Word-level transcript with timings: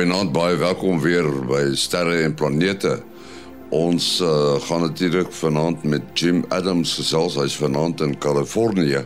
Goeienaand, 0.00 0.30
baie 0.32 0.54
welkom 0.56 0.96
weer 1.04 1.26
by 1.44 1.74
Sterre 1.76 2.22
en 2.24 2.32
Planete. 2.32 2.94
Ons 3.68 4.04
uh, 4.24 4.54
gaan 4.64 4.80
natuurlik 4.80 5.28
vanaand 5.36 5.82
met 5.84 6.06
Jim 6.16 6.38
Adams 6.56 6.94
gesels. 6.96 7.34
Hy's 7.36 7.58
vanaand 7.60 8.00
in 8.00 8.14
Kalifornië. 8.16 9.02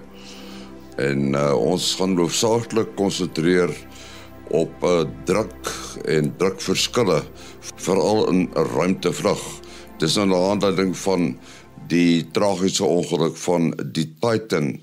En 1.02 1.34
uh, 1.34 1.48
ons 1.58 1.88
gaan 1.98 2.14
hoofsaaklik 2.14 2.92
konsentreer 2.94 3.74
op 4.54 4.86
uh, 4.86 5.00
druk 5.26 5.72
en 6.14 6.30
drukverskille 6.38 7.24
veral 7.74 8.28
in 8.30 8.44
'n 8.44 8.68
ruimtevlug. 8.76 9.42
Dis 9.98 10.14
nou 10.14 10.28
'n 10.30 10.50
aanduiding 10.52 10.94
van 10.96 11.34
die 11.90 12.30
tragiese 12.30 12.84
ongeluk 12.84 13.34
van 13.36 13.74
die 13.82 14.14
Titan, 14.20 14.78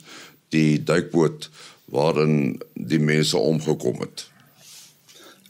die 0.50 0.84
duikboot 0.84 1.48
waarin 1.86 2.60
die 2.76 3.00
mense 3.00 3.38
omgekom 3.38 4.04
het. 4.04 4.31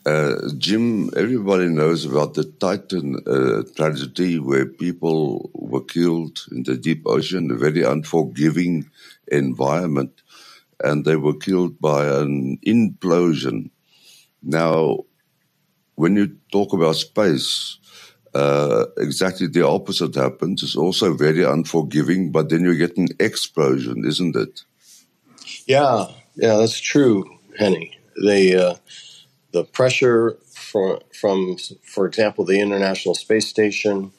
Uh, 0.04 0.50
Jim, 0.58 1.12
everybody 1.16 1.68
knows 1.68 2.06
about 2.06 2.34
the 2.34 2.44
Titan 2.44 3.18
uh, 3.28 3.62
tragedy 3.76 4.40
where 4.40 4.66
people 4.66 5.52
were 5.54 5.84
killed 5.84 6.40
in 6.52 6.64
the 6.64 6.76
deep 6.76 7.04
ocean, 7.06 7.52
a 7.52 7.56
very 7.56 7.84
unforgiving 7.84 8.90
environment, 9.28 10.24
and 10.84 11.06
they 11.06 11.16
were 11.16 11.36
killed 11.36 11.80
by 11.80 12.08
an 12.08 12.58
implosion. 12.66 13.70
Now, 14.42 15.06
when 15.96 16.16
you 16.16 16.36
talk 16.52 16.74
about 16.74 16.96
space, 16.96 17.78
uh, 18.34 18.86
exactly 18.98 19.46
the 19.46 19.68
opposite 19.68 20.16
happens. 20.16 20.64
It's 20.64 20.76
also 20.76 21.14
very 21.14 21.44
unforgiving, 21.44 22.32
but 22.32 22.50
then 22.50 22.62
you 22.62 22.76
get 22.76 22.98
an 22.98 23.10
explosion, 23.20 24.04
isn't 24.06 24.36
it? 24.36 24.64
Yeah, 25.68 26.08
yeah, 26.36 26.58
that's 26.58 26.80
true, 26.80 27.38
Henny. 27.60 28.00
They, 28.24 28.56
uh, 28.56 28.76
the 29.52 29.64
pressure 29.64 30.38
for, 30.54 31.02
from, 31.14 31.58
for 31.84 32.06
example, 32.06 32.46
the 32.46 32.60
International 32.60 33.16
Space 33.16 33.48
Station 33.48 34.12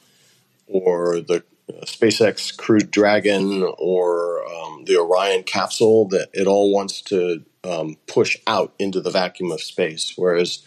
or 0.67 1.19
the 1.21 1.43
SpaceX 1.83 2.55
Crew 2.55 2.79
Dragon 2.79 3.63
or 3.77 4.43
um, 4.45 4.85
the 4.85 4.97
Orion 4.97 5.43
capsule, 5.43 6.07
that 6.09 6.29
it 6.33 6.47
all 6.47 6.73
wants 6.73 7.01
to 7.03 7.43
um, 7.63 7.97
push 8.07 8.37
out 8.47 8.73
into 8.77 9.01
the 9.01 9.11
vacuum 9.11 9.51
of 9.51 9.61
space. 9.61 10.13
Whereas 10.15 10.63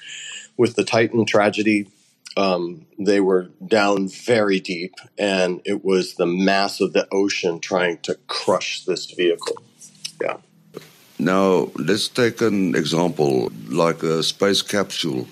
with 0.56 0.74
the 0.74 0.84
Titan 0.84 1.26
tragedy, 1.26 1.88
um, 2.36 2.86
they 2.98 3.20
were 3.20 3.50
down 3.66 4.08
very 4.08 4.60
deep, 4.60 4.94
and 5.18 5.60
it 5.64 5.84
was 5.84 6.14
the 6.14 6.26
mass 6.26 6.80
of 6.80 6.92
the 6.92 7.08
ocean 7.12 7.60
trying 7.60 7.98
to 7.98 8.16
crush 8.26 8.84
this 8.84 9.06
vehicle. 9.06 9.56
Yeah. 10.20 10.38
Now, 11.18 11.70
let's 11.76 12.08
take 12.08 12.40
an 12.42 12.74
example 12.74 13.50
like 13.68 14.02
a 14.02 14.22
space 14.22 14.62
capsule. 14.62 15.26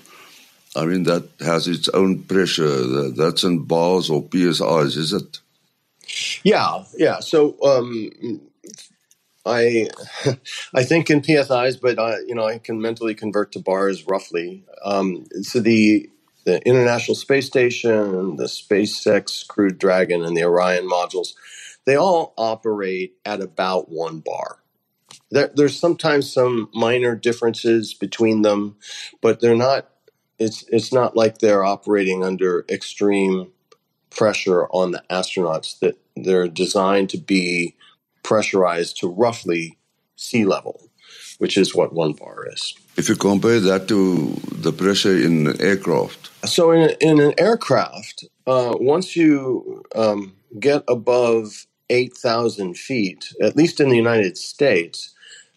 I 0.75 0.85
mean, 0.85 1.03
that 1.03 1.29
has 1.39 1.67
its 1.67 1.87
own 1.89 2.23
pressure. 2.23 3.09
That's 3.11 3.43
in 3.43 3.63
bars 3.63 4.09
or 4.09 4.23
PSIs, 4.23 4.97
is 4.97 5.13
it? 5.13 5.39
Yeah, 6.43 6.83
yeah. 6.97 7.19
So 7.19 7.55
um, 7.63 8.11
I 9.45 9.87
I 10.73 10.83
think 10.83 11.09
in 11.09 11.21
PSIs, 11.21 11.79
but 11.79 11.99
I, 11.99 12.19
you 12.27 12.35
know 12.35 12.45
I 12.45 12.57
can 12.57 12.81
mentally 12.81 13.15
convert 13.15 13.51
to 13.53 13.59
bars 13.59 14.07
roughly. 14.07 14.63
Um, 14.83 15.25
so 15.41 15.59
the 15.59 16.09
the 16.45 16.61
International 16.67 17.15
Space 17.15 17.47
Station, 17.47 18.35
the 18.35 18.45
SpaceX 18.45 19.47
Crew 19.47 19.71
Dragon, 19.71 20.23
and 20.23 20.37
the 20.37 20.43
Orion 20.43 20.87
modules, 20.87 21.33
they 21.85 21.95
all 21.95 22.33
operate 22.37 23.15
at 23.25 23.41
about 23.41 23.89
one 23.89 24.19
bar. 24.19 24.59
There, 25.31 25.51
there's 25.53 25.79
sometimes 25.79 26.31
some 26.31 26.69
minor 26.73 27.15
differences 27.15 27.93
between 27.93 28.41
them, 28.41 28.77
but 29.21 29.39
they're 29.39 29.55
not. 29.55 29.89
It's 30.37 30.65
it's 30.69 30.93
not 30.93 31.15
like 31.15 31.39
they're 31.39 31.63
operating 31.63 32.23
under 32.23 32.65
extreme 32.69 33.51
pressure 34.09 34.67
on 34.67 34.91
the 34.91 35.03
astronauts. 35.09 35.79
That 35.79 35.97
they're 36.15 36.47
designed 36.47 37.09
to 37.11 37.17
be 37.17 37.75
pressurized 38.23 38.97
to 38.99 39.07
roughly 39.07 39.77
sea 40.15 40.45
level, 40.45 40.89
which 41.39 41.57
is 41.57 41.75
what 41.75 41.93
one 41.93 42.13
bar 42.13 42.47
is. 42.51 42.73
If 42.97 43.09
you 43.09 43.15
compare 43.15 43.59
that 43.59 43.87
to 43.89 44.33
the 44.51 44.71
pressure 44.71 45.17
in 45.17 45.47
an 45.47 45.61
aircraft, 45.61 46.29
so 46.47 46.71
in, 46.71 46.95
in 47.01 47.19
an 47.19 47.33
aircraft, 47.37 48.25
uh, 48.47 48.75
once 48.79 49.15
you 49.15 49.83
um, 49.95 50.35
get 50.59 50.83
above 50.87 51.65
eight 51.89 52.15
thousand 52.15 52.77
feet, 52.77 53.33
at 53.41 53.55
least 53.55 53.79
in 53.79 53.89
the 53.89 53.97
United 53.97 54.37
States, 54.37 55.14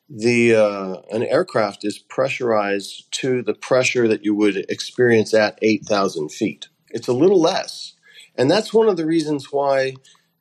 the 0.09 0.55
uh, 0.55 0.97
an 1.11 1.23
aircraft 1.23 1.85
is 1.85 1.99
pressurized 1.99 3.11
to 3.13 3.43
the 3.43 3.55
pressure 3.55 4.09
that 4.09 4.25
you 4.25 4.35
would 4.35 4.57
experience 4.71 5.35
at 5.35 5.59
8,000 5.61 6.31
feet. 6.31 6.69
It's 6.91 7.09
a 7.09 7.13
little 7.13 7.41
less. 7.41 7.95
And 8.37 8.51
that's 8.51 8.73
one 8.73 8.89
of 8.89 8.97
the 8.97 9.05
reasons 9.05 9.53
why, 9.53 9.95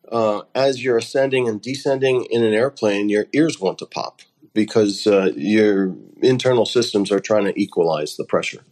uh, 0.09 0.41
as 0.55 0.83
you're 0.83 0.97
ascending 0.97 1.47
and 1.47 1.61
descending 1.61 2.25
in 2.29 2.43
an 2.43 2.53
airplane, 2.53 3.09
your 3.09 3.25
ears 3.33 3.59
want 3.59 3.79
to 3.79 3.85
pop 3.85 4.21
because 4.53 5.05
uh, 5.05 5.31
your 5.35 5.95
internal 6.21 6.65
systems 6.65 7.11
are 7.11 7.19
trying 7.19 7.45
to 7.45 7.59
equalize 7.59 8.15
the 8.15 8.25
pressure. 8.25 8.63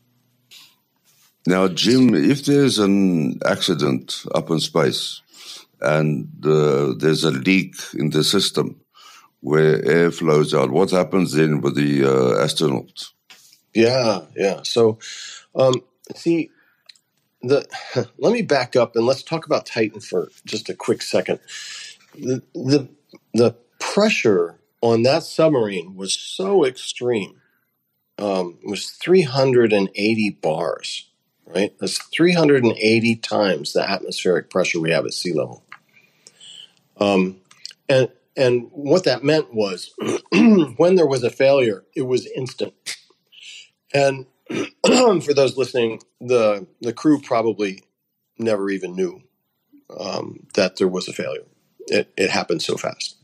Now, 1.47 1.67
Jim, 1.67 2.15
if 2.15 2.45
there's 2.45 2.79
an 2.79 3.39
accident 3.45 4.23
up 4.33 4.49
in 4.49 4.59
space 4.59 5.21
and 5.81 6.27
uh, 6.43 6.93
there's 6.97 7.23
a 7.23 7.31
leak 7.31 7.75
in 7.93 8.09
the 8.09 8.23
system, 8.23 8.79
where 9.45 9.85
air 9.85 10.09
flows 10.09 10.55
out. 10.55 10.71
What 10.71 10.89
happens 10.89 11.33
then 11.33 11.61
with 11.61 11.75
the 11.75 12.03
uh, 12.03 12.43
astronauts? 12.43 13.11
Yeah, 13.75 14.21
yeah. 14.35 14.61
So, 14.63 14.97
um, 15.53 15.83
see, 16.15 16.49
the 17.43 17.67
let 18.17 18.33
me 18.33 18.41
back 18.41 18.75
up 18.75 18.95
and 18.95 19.05
let's 19.05 19.21
talk 19.21 19.45
about 19.45 19.67
Titan 19.67 19.99
for 19.99 20.29
just 20.45 20.67
a 20.69 20.73
quick 20.73 21.03
second. 21.03 21.39
The 22.15 22.41
the, 22.55 22.89
the 23.35 23.55
pressure 23.79 24.59
on 24.81 25.03
that 25.03 25.21
submarine 25.21 25.95
was 25.95 26.13
so 26.13 26.65
extreme. 26.65 27.39
Um, 28.17 28.57
it 28.63 28.69
was 28.69 28.89
380 29.03 30.39
bars, 30.41 31.07
right? 31.45 31.71
That's 31.79 31.99
380 32.15 33.15
times 33.17 33.73
the 33.73 33.87
atmospheric 33.87 34.49
pressure 34.49 34.79
we 34.79 34.89
have 34.91 35.05
at 35.05 35.13
sea 35.13 35.33
level. 35.33 35.63
Um, 36.99 37.41
and 37.87 38.09
and 38.37 38.67
what 38.71 39.05
that 39.05 39.23
meant 39.23 39.53
was 39.53 39.93
when 40.77 40.95
there 40.95 41.07
was 41.07 41.23
a 41.23 41.29
failure, 41.29 41.85
it 41.95 42.03
was 42.03 42.27
instant. 42.35 42.73
And 43.93 44.25
for 44.85 45.33
those 45.33 45.57
listening, 45.57 46.01
the, 46.19 46.67
the 46.81 46.93
crew 46.93 47.21
probably 47.21 47.83
never 48.37 48.69
even 48.69 48.95
knew 48.95 49.21
um, 49.99 50.47
that 50.55 50.77
there 50.77 50.87
was 50.87 51.07
a 51.07 51.13
failure. 51.13 51.45
It, 51.87 52.11
it 52.17 52.29
happened 52.29 52.61
so 52.61 52.77
fast. 52.77 53.17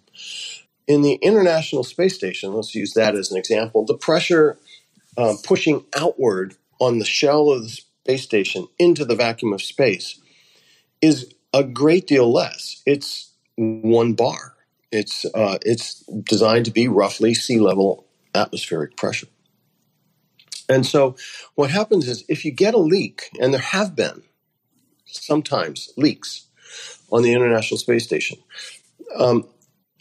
In 0.88 1.01
the 1.01 1.16
International 1.16 1.83
Space 1.83 2.16
Station, 2.16 2.53
let's 2.53 2.75
use 2.75 2.94
that 2.94 3.16
as 3.16 3.31
an 3.31 3.38
example, 3.38 3.85
the 3.85 3.97
pressure 3.97 4.57
uh, 5.17 5.35
pushing 5.44 5.85
outward 5.95 6.55
on 6.79 7.00
the 7.00 7.05
shell 7.05 7.50
of 7.51 7.63
the 7.63 7.69
space 7.69 8.23
station 8.23 8.67
into 8.79 9.05
the 9.05 9.16
vacuum 9.16 9.53
of 9.53 9.61
space 9.61 10.19
is 11.01 11.33
a 11.53 11.63
great 11.63 12.07
deal 12.07 12.31
less. 12.31 12.81
It's 12.85 13.31
one 13.57 14.13
bar. 14.13 14.55
It's 14.91 15.25
uh, 15.25 15.57
it's 15.63 16.03
designed 16.24 16.66
to 16.66 16.72
be 16.72 16.88
roughly 16.88 17.34
sea 17.34 17.59
level 17.59 18.07
atmospheric 18.35 18.97
pressure. 18.97 19.28
And 20.69 20.85
so, 20.85 21.16
what 21.56 21.72
happens 21.72 22.07
is 22.07 22.24
if 22.29 22.46
you 22.46 22.52
get 22.52 22.74
a 22.74 22.79
leak, 22.79 23.30
and 23.40 23.53
there 23.53 23.62
have 23.62 23.96
been 23.96 24.24
sometimes 25.06 25.91
leaks 25.97 26.47
on 27.12 27.24
the 27.24 27.33
International 27.33 27.77
Space 27.77 28.06
Station, 28.06 28.39
um, 29.18 29.48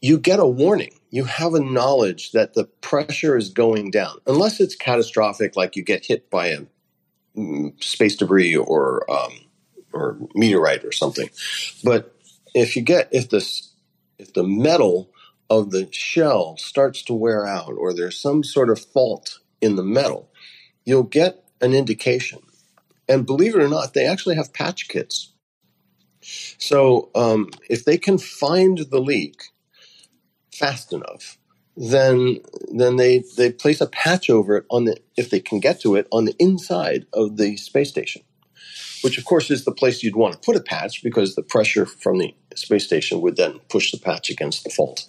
you 0.00 0.18
get 0.18 0.40
a 0.40 0.46
warning. 0.46 0.92
You 1.10 1.24
have 1.24 1.54
a 1.54 1.60
knowledge 1.60 2.32
that 2.32 2.54
the 2.54 2.64
pressure 2.64 3.36
is 3.36 3.50
going 3.50 3.90
down, 3.90 4.18
unless 4.26 4.60
it's 4.60 4.76
catastrophic, 4.76 5.56
like 5.56 5.76
you 5.76 5.82
get 5.82 6.06
hit 6.06 6.30
by 6.30 6.48
a 6.48 6.60
mm, 7.36 7.82
space 7.82 8.16
debris 8.16 8.56
or 8.56 9.10
um, 9.10 9.32
or 9.92 10.18
meteorite 10.34 10.84
or 10.84 10.92
something. 10.92 11.30
But 11.84 12.14
if 12.54 12.76
you 12.76 12.82
get 12.82 13.08
if 13.12 13.30
this 13.30 13.69
if 14.20 14.32
the 14.34 14.44
metal 14.44 15.10
of 15.48 15.70
the 15.70 15.88
shell 15.92 16.56
starts 16.58 17.02
to 17.04 17.14
wear 17.14 17.46
out 17.46 17.72
or 17.76 17.92
there's 17.92 18.20
some 18.20 18.44
sort 18.44 18.70
of 18.70 18.78
fault 18.78 19.40
in 19.60 19.76
the 19.76 19.82
metal, 19.82 20.30
you'll 20.84 21.02
get 21.02 21.44
an 21.60 21.74
indication. 21.74 22.40
And 23.08 23.26
believe 23.26 23.56
it 23.56 23.62
or 23.62 23.68
not, 23.68 23.94
they 23.94 24.06
actually 24.06 24.36
have 24.36 24.52
patch 24.52 24.88
kits. 24.88 25.32
So 26.58 27.10
um, 27.14 27.50
if 27.68 27.84
they 27.84 27.98
can 27.98 28.18
find 28.18 28.78
the 28.78 29.00
leak 29.00 29.42
fast 30.52 30.92
enough, 30.92 31.38
then 31.76 32.40
then 32.72 32.96
they 32.96 33.24
they 33.36 33.50
place 33.52 33.80
a 33.80 33.86
patch 33.86 34.28
over 34.28 34.56
it 34.58 34.66
on 34.70 34.84
the 34.84 34.98
if 35.16 35.30
they 35.30 35.40
can 35.40 35.60
get 35.60 35.80
to 35.80 35.96
it 35.96 36.06
on 36.12 36.26
the 36.26 36.34
inside 36.38 37.06
of 37.14 37.36
the 37.38 37.56
space 37.56 37.88
station 37.88 38.22
which 39.02 39.18
of 39.18 39.24
course 39.24 39.50
is 39.50 39.64
the 39.64 39.72
place 39.72 40.02
you'd 40.02 40.16
want 40.16 40.32
to 40.34 40.40
put 40.40 40.56
a 40.56 40.60
patch 40.60 41.02
because 41.02 41.34
the 41.34 41.42
pressure 41.42 41.86
from 41.86 42.18
the 42.18 42.34
space 42.54 42.84
station 42.84 43.20
would 43.20 43.36
then 43.36 43.58
push 43.68 43.92
the 43.92 43.98
patch 43.98 44.30
against 44.30 44.64
the 44.64 44.70
fault, 44.70 45.06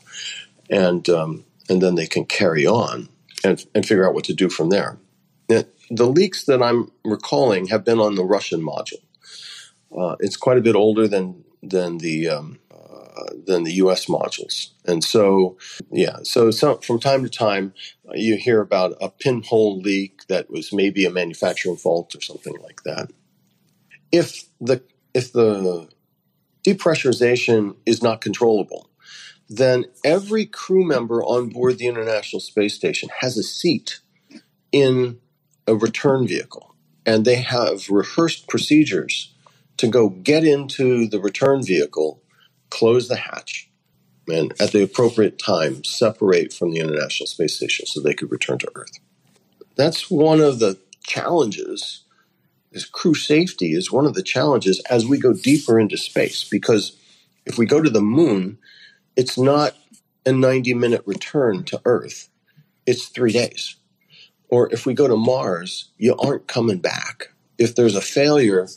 and 0.70 1.10
um, 1.10 1.44
and 1.70 1.82
then 1.82 1.96
they 1.96 2.08
can 2.08 2.26
carry 2.26 2.66
on 2.66 3.10
and 3.44 3.66
and 3.74 3.86
figure 3.86 4.08
out 4.08 4.14
what 4.14 4.26
to 4.26 4.34
do 4.34 4.50
from 4.50 4.70
there. 4.70 4.98
the 5.94 6.08
leaks 6.08 6.46
that 6.46 6.62
I'm 6.64 6.92
recalling 7.04 7.68
have 7.68 7.84
been 7.84 8.00
on 8.00 8.16
the 8.16 8.24
Russian 8.24 8.62
module. 8.62 9.04
Uh, 9.96 10.16
it's 10.20 10.38
quite 10.38 10.58
a 10.58 10.62
bit 10.62 10.76
older 10.76 11.08
than 11.08 11.44
than 11.62 11.98
the 11.98 12.30
um, 12.30 12.60
uh, 12.72 13.34
than 13.46 13.64
the 13.64 13.74
U.S. 13.74 14.06
modules, 14.06 14.70
and 14.86 15.04
so 15.04 15.58
yeah. 15.92 16.18
So 16.24 16.52
from 16.52 17.00
time 17.00 17.24
to 17.24 17.30
time, 17.30 17.74
uh, 18.08 18.14
you 18.16 18.38
hear 18.38 18.62
about 18.62 18.96
a 19.02 19.10
pinhole 19.10 19.80
leak 19.80 20.28
that 20.28 20.50
was 20.50 20.72
maybe 20.72 21.06
a 21.06 21.12
manufacturing 21.12 21.76
fault 21.76 22.16
or 22.16 22.22
something 22.22 22.56
like 22.62 22.84
that. 22.84 23.12
If 24.12 24.46
the 24.60 24.84
if 25.14 25.34
the 25.34 25.90
depressurization 26.64 27.76
is 27.86 28.04
not 28.04 28.22
controllable, 28.22 28.90
then 29.50 29.86
every 30.06 30.46
crew 30.46 30.86
member 30.86 31.24
on 31.24 31.50
board 31.50 31.78
the 31.78 31.88
International 31.88 32.40
Space 32.40 32.74
Station 32.74 33.10
has 33.20 33.38
a 33.38 33.44
seat 33.44 34.00
in 34.72 35.20
a 35.68 35.76
return 35.76 36.28
vehicle. 36.28 36.76
And 37.06 37.26
they 37.26 37.36
have 37.36 37.90
rehearsed 37.90 38.48
procedures 38.48 39.34
to 39.78 39.88
go 39.88 40.10
get 40.10 40.44
into 40.46 41.08
the 41.08 41.20
return 41.20 41.64
vehicle, 41.64 42.22
close 42.70 43.08
the 43.08 43.16
hatch, 43.16 43.70
and 44.28 44.54
at 44.62 44.72
the 44.72 44.84
appropriate 44.84 45.40
time 45.40 45.84
separate 45.84 46.54
from 46.54 46.72
the 46.72 46.80
International 46.80 47.28
Space 47.28 47.56
Station 47.56 47.86
so 47.88 48.00
they 48.00 48.14
could 48.14 48.32
return 48.32 48.60
to 48.60 48.72
Earth. 48.76 49.00
That's 49.76 50.12
one 50.12 50.40
of 50.40 50.60
the 50.60 50.78
challenges. 51.04 52.04
Is 52.72 52.86
crew 52.86 53.16
safety 53.16 53.74
is 53.74 53.92
one 53.92 54.06
of 54.06 54.14
the 54.14 54.24
challenges 54.24 54.80
as 54.90 55.06
we 55.06 55.20
go 55.20 55.34
deeper 55.34 55.80
into 55.80 55.98
space 55.98 56.48
because 56.50 56.96
if 57.46 57.58
we 57.58 57.66
go 57.66 57.82
to 57.82 57.90
the 57.90 58.02
moon, 58.02 58.60
it's 59.16 59.38
not 59.38 59.76
a 60.26 60.32
90 60.32 60.74
minute 60.76 61.04
return 61.06 61.64
to 61.66 61.82
Earth, 61.86 62.30
it's 62.86 63.08
three 63.08 63.34
days. 63.34 63.76
Or 64.50 64.72
if 64.72 64.86
we 64.86 64.94
go 64.94 65.08
to 65.08 65.16
Mars, 65.16 65.90
you 65.98 66.16
aren't 66.18 66.48
coming 66.48 66.80
back. 66.80 67.34
If 67.58 67.76
there's 67.76 67.96
a 67.96 68.02
failure 68.02 68.68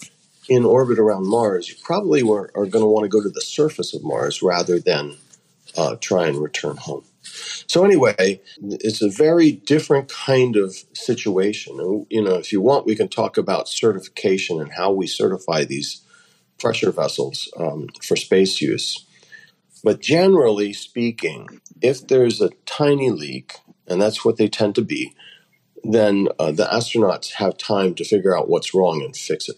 in 0.48 0.64
orbit 0.64 0.98
around 0.98 1.26
Mars, 1.26 1.68
you 1.68 1.76
probably 1.82 2.22
are, 2.22 2.50
are 2.54 2.66
going 2.66 2.84
to 2.84 2.86
want 2.86 3.04
to 3.04 3.08
go 3.08 3.22
to 3.22 3.30
the 3.30 3.40
surface 3.40 3.94
of 3.94 4.04
Mars 4.04 4.42
rather 4.42 4.78
than 4.78 5.16
uh, 5.76 5.96
try 6.00 6.26
and 6.26 6.38
return 6.38 6.76
home. 6.76 7.04
So 7.66 7.84
anyway, 7.84 8.40
it's 8.62 9.02
a 9.02 9.10
very 9.10 9.52
different 9.52 10.08
kind 10.08 10.56
of 10.56 10.74
situation. 10.92 11.76
You 12.10 12.22
know, 12.22 12.34
if 12.34 12.52
you 12.52 12.60
want, 12.60 12.86
we 12.86 12.96
can 12.96 13.08
talk 13.08 13.36
about 13.36 13.68
certification 13.68 14.60
and 14.60 14.72
how 14.72 14.92
we 14.92 15.06
certify 15.06 15.64
these 15.64 16.02
pressure 16.58 16.90
vessels 16.90 17.50
um, 17.58 17.88
for 18.02 18.16
space 18.16 18.60
use. 18.60 19.06
But 19.82 20.00
generally 20.00 20.72
speaking, 20.72 21.60
if 21.82 22.06
there's 22.08 22.40
a 22.40 22.50
tiny 22.64 23.10
leak, 23.10 23.54
and 23.86 24.00
that's 24.00 24.24
what 24.24 24.38
they 24.38 24.48
tend 24.48 24.74
to 24.76 24.82
be, 24.82 25.12
then 25.82 26.28
uh, 26.38 26.52
the 26.52 26.64
astronauts 26.64 27.32
have 27.34 27.58
time 27.58 27.94
to 27.96 28.04
figure 28.04 28.36
out 28.36 28.48
what's 28.48 28.74
wrong 28.74 29.02
and 29.02 29.14
fix 29.14 29.48
it. 29.48 29.56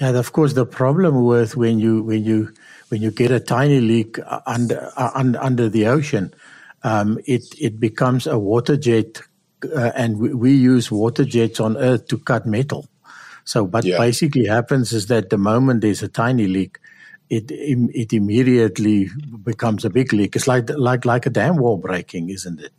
Yeah, 0.00 0.10
of 0.10 0.32
course, 0.32 0.52
the 0.52 0.66
problem 0.66 1.24
with 1.24 1.56
when 1.56 1.78
you 1.78 2.02
when 2.02 2.24
you 2.24 2.52
when 2.88 3.02
you 3.02 3.10
get 3.10 3.30
a 3.30 3.40
tiny 3.40 3.80
leak 3.80 4.18
under 4.46 4.90
uh, 4.96 5.10
under 5.14 5.68
the 5.68 5.86
ocean, 5.86 6.32
um, 6.82 7.18
it 7.26 7.42
it 7.60 7.80
becomes 7.80 8.26
a 8.26 8.38
water 8.38 8.76
jet, 8.76 9.20
uh, 9.74 9.92
and 9.94 10.18
we, 10.18 10.34
we, 10.34 10.52
use 10.52 10.90
water 10.90 11.24
jets 11.24 11.60
on 11.60 11.76
Earth 11.76 12.06
to 12.08 12.18
cut 12.18 12.46
metal. 12.46 12.86
So, 13.44 13.64
what 13.64 13.84
yeah. 13.84 13.98
basically 13.98 14.46
happens 14.46 14.92
is 14.92 15.06
that 15.06 15.30
the 15.30 15.38
moment 15.38 15.80
there's 15.80 16.02
a 16.02 16.08
tiny 16.08 16.46
leak, 16.46 16.78
it 17.30 17.50
it 17.50 18.12
immediately 18.12 19.10
becomes 19.42 19.84
a 19.84 19.90
big 19.90 20.12
leak. 20.12 20.36
It's 20.36 20.48
like 20.48 20.70
like 20.70 21.04
like 21.04 21.26
a 21.26 21.30
dam 21.30 21.56
wall 21.56 21.76
breaking, 21.76 22.30
isn't 22.30 22.60
it? 22.60 22.72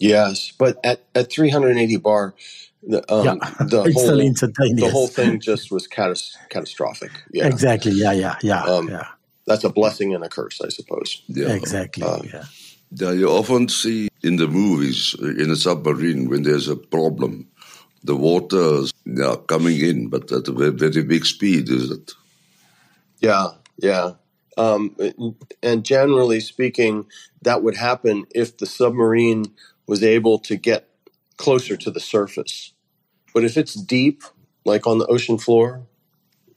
Yes, 0.00 0.52
but 0.58 0.80
at, 0.82 1.04
at 1.14 1.30
380 1.30 1.96
bar, 1.98 2.34
the, 2.82 3.12
um, 3.12 3.24
yeah, 3.26 3.34
the, 3.60 3.82
whole, 3.92 4.16
the 4.16 4.88
whole 4.90 5.06
thing 5.06 5.38
just 5.50 5.70
was 5.70 5.86
catas- 5.86 6.36
catastrophic. 6.48 7.10
Yeah. 7.32 7.46
Exactly. 7.46 7.92
Yeah, 7.92 8.12
yeah, 8.12 8.36
yeah, 8.42 8.64
um, 8.64 8.88
yeah. 8.88 9.08
That's 9.50 9.64
a 9.64 9.68
blessing 9.68 10.14
and 10.14 10.22
a 10.22 10.28
curse, 10.28 10.60
I 10.60 10.68
suppose. 10.68 11.22
Yeah. 11.26 11.48
Exactly. 11.48 12.04
Uh, 12.04 12.22
yeah. 12.22 12.44
Yeah, 12.92 13.10
you 13.10 13.28
often 13.28 13.68
see 13.68 14.08
in 14.22 14.36
the 14.36 14.46
movies 14.46 15.16
in 15.20 15.50
a 15.50 15.56
submarine 15.56 16.28
when 16.30 16.44
there's 16.44 16.68
a 16.68 16.76
problem, 16.76 17.48
the 18.04 18.14
water 18.14 18.82
is 18.82 18.92
yeah, 19.04 19.34
coming 19.48 19.80
in, 19.80 20.08
but 20.08 20.30
at 20.30 20.46
a 20.46 20.52
very, 20.52 20.70
very 20.70 21.02
big 21.02 21.26
speed, 21.26 21.68
is 21.68 21.90
it? 21.90 22.12
Yeah, 23.18 23.48
yeah. 23.78 24.12
Um, 24.56 24.96
and 25.64 25.84
generally 25.84 26.38
speaking, 26.38 27.06
that 27.42 27.64
would 27.64 27.76
happen 27.76 28.26
if 28.32 28.56
the 28.56 28.66
submarine 28.66 29.46
was 29.88 30.04
able 30.04 30.38
to 30.40 30.54
get 30.54 30.88
closer 31.38 31.76
to 31.76 31.90
the 31.90 32.00
surface. 32.00 32.72
But 33.34 33.44
if 33.44 33.56
it's 33.56 33.74
deep, 33.74 34.22
like 34.64 34.86
on 34.86 34.98
the 34.98 35.06
ocean 35.06 35.38
floor, 35.38 35.86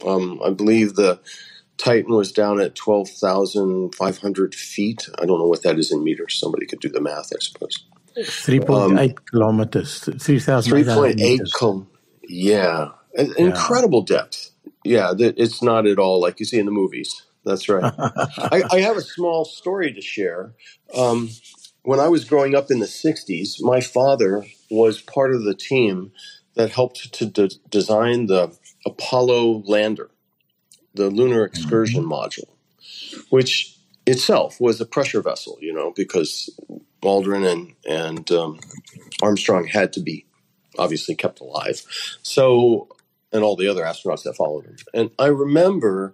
um, 0.06 0.40
I 0.46 0.52
believe 0.52 0.94
the 0.94 1.20
Titan 1.84 2.16
was 2.16 2.32
down 2.32 2.62
at 2.62 2.76
12,500 2.76 4.56
feet. 4.56 5.10
I 5.20 5.26
don't 5.26 5.40
know 5.40 5.48
what 5.48 5.64
that 5.64 5.78
is 5.78 5.92
in 5.92 6.04
meters. 6.04 6.40
Somebody 6.40 6.66
could 6.66 6.80
do 6.80 6.90
the 6.90 7.02
math, 7.02 7.32
I 7.36 7.40
suppose. 7.40 7.86
3.8 8.18 9.10
um, 9.10 9.16
kilometers, 9.30 10.00
3,800 10.00 11.18
km. 11.18 11.88
Yeah. 12.24 12.90
An 13.16 13.28
yeah. 13.28 13.46
incredible 13.46 14.02
depth. 14.02 14.52
Yeah, 14.86 15.14
it's 15.18 15.62
not 15.62 15.88
at 15.88 16.00
all 16.00 16.22
like 16.22 16.40
you 16.40 16.46
see 16.46 16.60
in 16.60 16.66
the 16.66 16.72
movies. 16.72 17.24
That's 17.46 17.68
right. 17.68 17.94
I, 17.98 18.64
I, 18.72 18.80
have 18.82 18.98
a 18.98 19.02
small 19.02 19.46
story 19.46 19.94
to 19.94 20.02
share. 20.02 20.54
Um, 20.96 21.30
when 21.84 22.00
I 22.00 22.08
was 22.08 22.24
growing 22.24 22.56
up 22.56 22.72
in 22.72 22.80
the 22.80 22.86
60s, 22.86 23.62
my 23.62 23.82
father 23.82 24.46
was 24.70 25.02
part 25.02 25.34
of 25.34 25.44
the 25.44 25.54
team 25.54 26.12
that 26.56 26.72
helped 26.72 27.14
to 27.14 27.26
de- 27.26 27.60
design 27.70 28.28
the 28.28 28.56
Apollo 28.86 29.64
lander, 29.66 30.10
the 30.94 31.10
lunar 31.10 31.44
excursion 31.44 32.04
mm-hmm. 32.04 32.14
module, 32.14 32.50
which 33.30 33.78
itself 34.06 34.60
was 34.60 34.82
a 34.82 34.86
pressure 34.86 35.22
vessel, 35.22 35.58
you 35.62 35.74
know, 35.74 35.92
because 35.96 36.50
Aldrin 37.02 37.52
and, 37.52 37.74
and 37.88 38.32
um, 38.32 38.60
Armstrong 39.22 39.66
had 39.66 39.94
to 39.94 40.02
be 40.02 40.26
obviously 40.78 41.16
kept 41.16 41.40
alive. 41.40 41.82
So, 42.24 42.88
and 43.32 43.44
all 43.44 43.56
the 43.56 43.68
other 43.68 43.84
astronauts 43.84 44.24
that 44.24 44.36
followed 44.36 44.66
him. 44.66 44.78
And 44.94 45.12
I 45.18 45.28
remember 45.28 46.14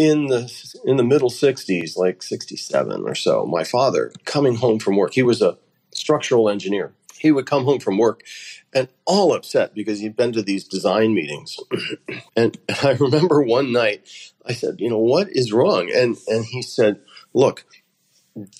in 0.00 0.28
the 0.28 0.50
in 0.86 0.96
the 0.96 1.04
middle 1.04 1.28
60s 1.28 1.94
like 1.94 2.22
67 2.22 3.02
or 3.02 3.14
so 3.14 3.44
my 3.44 3.64
father 3.64 4.12
coming 4.24 4.54
home 4.54 4.78
from 4.78 4.96
work 4.96 5.12
he 5.12 5.22
was 5.22 5.42
a 5.42 5.58
structural 5.92 6.48
engineer 6.48 6.94
he 7.20 7.30
would 7.30 7.46
come 7.46 7.64
home 7.64 7.80
from 7.80 7.98
work 7.98 8.22
and 8.72 8.88
all 9.04 9.34
upset 9.34 9.74
because 9.74 10.00
he'd 10.00 10.16
been 10.16 10.32
to 10.32 10.42
these 10.42 10.64
design 10.64 11.14
meetings 11.14 11.58
and 12.36 12.58
i 12.82 12.92
remember 12.92 13.42
one 13.42 13.72
night 13.72 14.08
i 14.46 14.52
said 14.52 14.76
you 14.78 14.88
know 14.88 14.98
what 14.98 15.28
is 15.30 15.52
wrong 15.52 15.90
and 15.94 16.16
and 16.28 16.44
he 16.46 16.62
said 16.62 17.00
look 17.34 17.64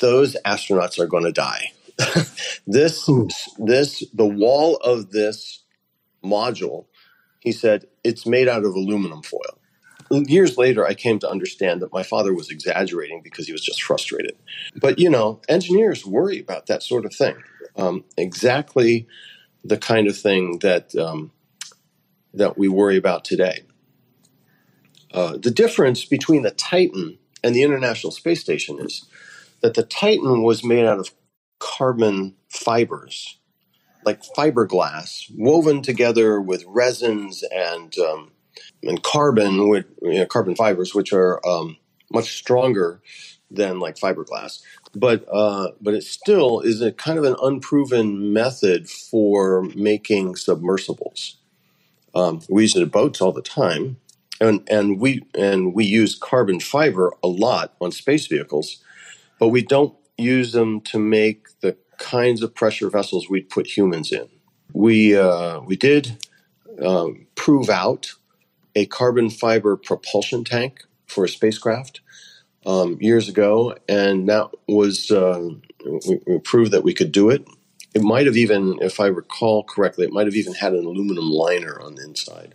those 0.00 0.36
astronauts 0.44 0.98
are 0.98 1.06
going 1.06 1.24
to 1.24 1.32
die 1.32 1.72
this 2.66 3.08
this 3.58 4.04
the 4.14 4.26
wall 4.26 4.76
of 4.76 5.10
this 5.10 5.62
module 6.24 6.86
he 7.40 7.52
said 7.52 7.86
it's 8.04 8.26
made 8.26 8.48
out 8.48 8.64
of 8.64 8.74
aluminum 8.74 9.22
foil 9.22 9.58
years 10.10 10.58
later, 10.58 10.86
I 10.86 10.94
came 10.94 11.18
to 11.20 11.28
understand 11.28 11.82
that 11.82 11.92
my 11.92 12.02
father 12.02 12.34
was 12.34 12.50
exaggerating 12.50 13.22
because 13.22 13.46
he 13.46 13.52
was 13.52 13.62
just 13.62 13.82
frustrated. 13.82 14.36
But, 14.76 14.98
you 14.98 15.08
know, 15.08 15.40
engineers 15.48 16.04
worry 16.04 16.40
about 16.40 16.66
that 16.66 16.82
sort 16.82 17.04
of 17.04 17.14
thing. 17.14 17.36
Um, 17.80 18.04
exactly 18.16 19.06
the 19.64 19.78
kind 19.78 20.06
of 20.06 20.16
thing 20.16 20.58
that, 20.60 20.94
um, 20.94 21.32
that 22.34 22.58
we 22.58 22.68
worry 22.68 22.96
about 22.96 23.24
today. 23.24 23.62
Uh, 25.12 25.36
the 25.36 25.50
difference 25.50 26.04
between 26.04 26.42
the 26.42 26.50
Titan 26.50 27.18
and 27.42 27.54
the 27.54 27.62
International 27.62 28.10
Space 28.10 28.40
Station 28.40 28.78
is 28.80 29.06
that 29.60 29.74
the 29.74 29.82
Titan 29.82 30.42
was 30.42 30.64
made 30.64 30.86
out 30.86 30.98
of 30.98 31.10
carbon 31.58 32.36
fibers, 32.48 33.38
like 34.04 34.22
fiberglass, 34.36 35.30
woven 35.36 35.82
together 35.82 36.40
with 36.40 36.64
resins 36.66 37.42
and 37.52 37.96
um, 37.98 38.32
and 38.82 39.02
carbon, 39.02 39.68
with 39.68 39.86
you 40.02 40.14
know, 40.20 40.26
carbon 40.26 40.54
fibers, 40.54 40.94
which 40.94 41.12
are 41.12 41.46
um, 41.46 41.76
much 42.10 42.36
stronger 42.36 43.02
than 43.50 43.80
like 43.80 43.96
fiberglass. 43.96 44.62
But 44.94 45.24
uh, 45.32 45.72
but 45.80 45.94
it 45.94 46.02
still 46.02 46.60
is 46.60 46.82
a 46.82 46.92
kind 46.92 47.18
of 47.18 47.24
an 47.24 47.36
unproven 47.42 48.32
method 48.32 48.88
for 48.88 49.62
making 49.74 50.36
submersibles. 50.36 51.36
Um, 52.14 52.40
we 52.48 52.62
use 52.62 52.74
it 52.74 52.82
in 52.82 52.88
boats 52.88 53.20
all 53.20 53.32
the 53.32 53.42
time, 53.42 53.98
and 54.40 54.66
and 54.68 54.98
we 54.98 55.22
and 55.34 55.74
we 55.74 55.84
use 55.84 56.16
carbon 56.16 56.58
fiber 56.58 57.14
a 57.22 57.28
lot 57.28 57.74
on 57.80 57.92
space 57.92 58.26
vehicles, 58.26 58.82
but 59.38 59.48
we 59.48 59.62
don't 59.62 59.94
use 60.18 60.52
them 60.52 60.80
to 60.82 60.98
make 60.98 61.48
the 61.60 61.76
kinds 61.98 62.42
of 62.42 62.54
pressure 62.54 62.90
vessels 62.90 63.28
we'd 63.28 63.48
put 63.48 63.76
humans 63.76 64.10
in. 64.10 64.28
We 64.72 65.16
uh, 65.16 65.60
we 65.60 65.76
did 65.76 66.18
um, 66.84 67.26
prove 67.36 67.70
out 67.70 68.14
a 68.74 68.86
carbon 68.86 69.30
fiber 69.30 69.76
propulsion 69.76 70.44
tank 70.44 70.84
for 71.06 71.24
a 71.24 71.28
spacecraft 71.28 72.00
um, 72.66 72.98
years 73.00 73.28
ago, 73.28 73.76
and 73.88 74.28
that 74.28 74.50
was 74.68 75.10
uh, 75.10 75.48
we, 75.84 76.20
we, 76.26 76.38
proved 76.40 76.72
that 76.72 76.84
we 76.84 76.94
could 76.94 77.12
do 77.12 77.30
it. 77.30 77.46
it 77.94 78.02
might 78.02 78.26
have 78.26 78.36
even, 78.36 78.78
if 78.80 79.00
I 79.00 79.06
recall 79.06 79.64
correctly, 79.64 80.04
it 80.04 80.12
might 80.12 80.26
have 80.26 80.36
even 80.36 80.54
had 80.54 80.74
an 80.74 80.84
aluminum 80.84 81.30
liner 81.30 81.80
on 81.80 81.94
the 81.94 82.04
inside. 82.04 82.54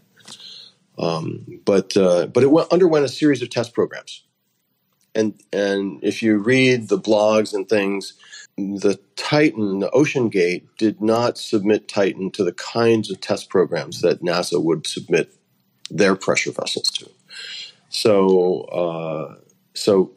Um, 0.98 1.62
but 1.66 1.98
uh, 1.98 2.28
but 2.28 2.44
it 2.44 2.52
went, 2.52 2.72
underwent 2.72 3.06
a 3.06 3.10
series 3.10 3.42
of 3.42 3.50
test 3.50 3.74
programs, 3.74 4.24
and 5.14 5.34
and 5.52 6.00
if 6.04 6.22
you 6.24 6.38
read 6.38 6.88
the 6.88 7.00
blogs 7.00 7.54
and 7.54 7.68
things, 7.68 8.14
the 8.58 8.98
Titan, 9.18 9.80
the 9.80 9.90
OceanGate, 9.90 10.64
did 10.78 11.02
not 11.02 11.38
submit 11.38 11.90
Titan 11.90 12.32
to 12.32 12.46
the 12.46 12.54
kinds 12.54 13.12
of 13.12 13.20
test 13.20 13.50
programs 13.50 14.02
that 14.02 14.22
NASA 14.22 14.64
would 14.64 14.88
submit 14.88 15.34
their 15.90 16.16
pressure 16.16 16.52
vessels 16.52 16.90
to. 16.92 17.10
So 17.90 18.62
uh, 18.62 19.36
so 19.76 20.12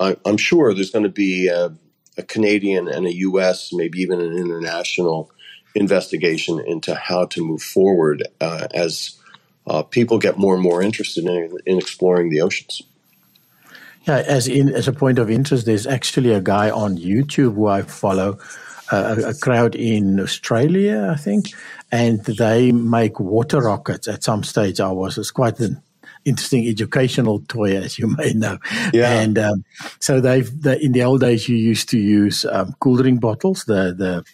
I, 0.00 0.16
am 0.24 0.36
sure 0.36 0.74
there's 0.74 0.90
going 0.90 1.04
to 1.04 1.08
be 1.08 1.48
a, 1.48 1.72
a 2.18 2.22
Canadian 2.22 2.88
and 2.88 3.06
a 3.06 3.14
U.S., 3.14 3.72
maybe 3.72 4.00
even 4.00 4.20
an 4.20 4.36
international 4.36 5.30
investigation 5.74 6.60
into 6.66 6.94
how 6.94 7.26
to 7.26 7.44
move 7.44 7.62
forward 7.62 8.26
uh, 8.40 8.68
as 8.74 9.18
uh, 9.66 9.82
people 9.82 10.18
get 10.18 10.38
more 10.38 10.54
and 10.54 10.62
more 10.62 10.82
interested 10.82 11.24
in, 11.24 11.56
in 11.66 11.78
exploring 11.78 12.30
the 12.30 12.40
oceans. 12.40 12.82
Yeah, 14.06 14.18
as 14.18 14.46
in 14.48 14.68
as 14.68 14.86
a 14.86 14.92
point 14.92 15.18
of 15.18 15.30
interest, 15.30 15.64
there's 15.64 15.86
actually 15.86 16.32
a 16.32 16.40
guy 16.40 16.70
on 16.70 16.98
YouTube 16.98 17.54
who 17.54 17.66
I 17.66 17.82
follow, 17.82 18.38
uh, 18.92 19.16
a, 19.16 19.30
a, 19.30 19.34
crowd 19.34 19.74
in 19.74 20.20
Australia, 20.20 21.08
I 21.10 21.16
think, 21.16 21.54
and 21.90 22.22
they 22.22 22.70
make 22.70 23.18
water 23.18 23.60
rockets. 23.60 24.06
At 24.06 24.22
some 24.22 24.44
stage, 24.44 24.78
I 24.78 24.90
was 24.90 25.16
it's 25.16 25.30
quite 25.30 25.58
an 25.60 25.80
interesting 26.24 26.66
educational 26.66 27.40
toy, 27.48 27.76
as 27.76 27.98
you 27.98 28.06
may 28.16 28.32
know. 28.32 28.58
Yeah. 28.92 29.20
And 29.20 29.38
um, 29.38 29.64
so 30.00 30.20
they've 30.20 30.50
they, 30.62 30.80
in 30.80 30.92
the 30.92 31.02
old 31.02 31.20
days, 31.20 31.48
you 31.48 31.56
used 31.56 31.88
to 31.90 31.98
use 31.98 32.44
um, 32.44 32.74
cool 32.80 32.96
drink 32.96 33.20
bottles, 33.20 33.64
the 33.64 33.94
the 33.96 34.24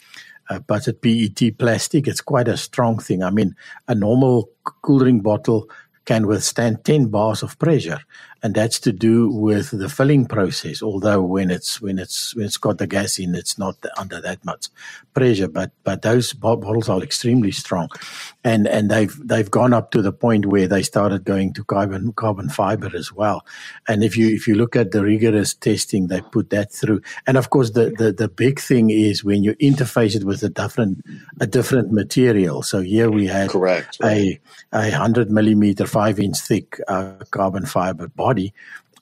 uh, 0.49 0.59
buttered 0.59 1.01
PET 1.01 1.57
plastic. 1.57 2.07
It's 2.07 2.21
quite 2.21 2.47
a 2.47 2.57
strong 2.57 2.99
thing. 2.99 3.23
I 3.23 3.29
mean, 3.29 3.55
a 3.87 3.95
normal 3.95 4.49
cool 4.63 4.99
drink 4.99 5.23
bottle 5.23 5.69
can 6.05 6.27
withstand 6.27 6.83
10 6.83 7.07
bars 7.07 7.43
of 7.43 7.57
pressure 7.59 7.99
and 8.43 8.55
that's 8.55 8.79
to 8.79 8.91
do 8.91 9.29
with 9.29 9.71
the 9.71 9.89
filling 9.89 10.25
process 10.25 10.81
although 10.81 11.21
when 11.21 11.51
it's 11.51 11.81
when 11.81 11.99
it's 11.99 12.35
when 12.35 12.45
it's 12.45 12.57
got 12.57 12.77
the 12.77 12.87
gas 12.87 13.19
in 13.19 13.35
it's 13.35 13.57
not 13.57 13.75
under 13.97 14.19
that 14.21 14.43
much 14.45 14.67
pressure 15.13 15.47
but 15.47 15.71
but 15.83 16.01
those 16.01 16.33
bottles 16.33 16.89
are 16.89 17.01
extremely 17.01 17.51
strong. 17.51 17.89
And 18.43 18.67
and 18.67 18.89
they've 18.89 19.15
they've 19.27 19.49
gone 19.49 19.73
up 19.73 19.91
to 19.91 20.01
the 20.01 20.11
point 20.11 20.45
where 20.45 20.67
they 20.67 20.83
started 20.83 21.23
going 21.23 21.53
to 21.53 21.63
carbon 21.63 22.13
carbon 22.13 22.49
fiber 22.49 22.89
as 22.95 23.11
well. 23.11 23.45
And 23.87 24.03
if 24.03 24.17
you 24.17 24.27
if 24.33 24.47
you 24.47 24.55
look 24.55 24.75
at 24.75 24.91
the 24.91 25.03
rigorous 25.03 25.53
testing 25.53 26.07
they 26.07 26.21
put 26.21 26.49
that 26.49 26.71
through. 26.71 27.01
And 27.27 27.37
of 27.37 27.49
course 27.49 27.71
the 27.71 27.93
the, 27.97 28.11
the 28.11 28.27
big 28.27 28.59
thing 28.59 28.89
is 28.89 29.23
when 29.23 29.43
you 29.43 29.55
interface 29.55 30.15
it 30.15 30.23
with 30.23 30.43
a 30.43 30.49
different 30.49 31.05
a 31.39 31.47
different 31.47 31.91
material. 31.91 32.63
So 32.63 32.81
here 32.81 33.09
we 33.11 33.27
had 33.27 33.49
correct 33.49 33.97
right. 34.01 34.39
a 34.73 34.87
a 34.87 34.89
100 34.89 35.29
millimeter 35.29 35.85
5 35.85 36.19
inch 36.19 36.39
thick 36.39 36.79
uh, 36.87 37.13
carbon 37.31 37.65
fiber 37.65 38.07
body, 38.31 38.53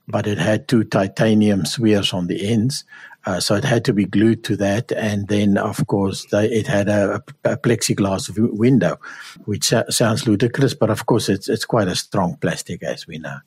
but 0.07 0.25
it 0.25 0.39
had 0.39 0.67
two 0.67 0.83
titanium 0.83 1.65
spheres 1.65 2.13
on 2.13 2.27
the 2.27 2.51
ends. 2.51 2.83
Uh, 3.25 3.39
so 3.39 3.55
it 3.55 3.63
had 3.63 3.85
to 3.85 3.93
be 3.93 4.05
glued 4.05 4.43
to 4.45 4.55
that. 4.55 4.91
And 4.91 5.27
then, 5.27 5.57
of 5.57 5.85
course, 5.85 6.25
they, 6.31 6.49
it 6.49 6.67
had 6.67 6.87
a, 6.89 7.21
a 7.43 7.57
plexiglass 7.57 8.29
v- 8.29 8.41
window, 8.65 8.97
which 9.45 9.65
sa- 9.65 9.89
sounds 9.89 10.25
ludicrous, 10.25 10.73
but 10.73 10.89
of 10.89 11.05
course, 11.05 11.29
it's, 11.29 11.47
it's 11.49 11.65
quite 11.65 11.87
a 11.87 11.95
strong 11.95 12.37
plastic, 12.37 12.81
as 12.81 13.05
we 13.05 13.19
know. 13.19 13.37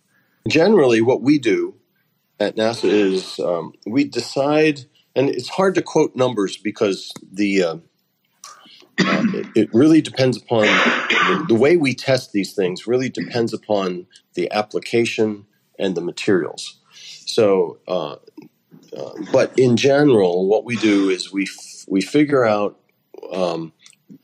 Generally, 0.47 1.01
what 1.01 1.23
we 1.23 1.39
do 1.39 1.75
at 2.39 2.57
NASA 2.57 2.89
is 2.89 3.41
um, 3.41 3.73
we 3.87 4.05
decide, 4.05 4.85
and 5.17 5.31
it's 5.31 5.49
hard 5.49 5.75
to 5.77 5.83
quote 5.83 6.15
numbers 6.15 6.57
because 6.57 7.13
the 7.33 7.63
uh, 7.63 7.77
uh, 9.01 9.25
it, 9.35 9.47
it, 9.55 9.69
really 9.73 10.03
depends 10.03 10.37
upon 10.37 10.63
the, 10.63 11.45
the, 11.49 11.55
way 11.55 11.77
we 11.77 11.95
test 11.95 12.33
these 12.33 12.53
things 12.53 12.87
really 12.87 13.09
depends 13.09 13.53
upon 13.55 14.07
the 14.35 14.51
application 14.53 15.47
and 15.79 15.95
the 15.95 16.01
materials. 16.01 16.79
So 17.27 17.79
uh, 17.89 18.17
uh, 18.97 19.13
but 19.33 19.59
in 19.59 19.77
general 19.77 20.49
what 20.49 20.65
we 20.65 20.77
do 20.77 21.11
is 21.11 21.33
we 21.33 21.45
f- 21.45 21.85
we 21.89 22.01
figure 22.01 22.45
out 22.45 22.79
um, 23.33 23.73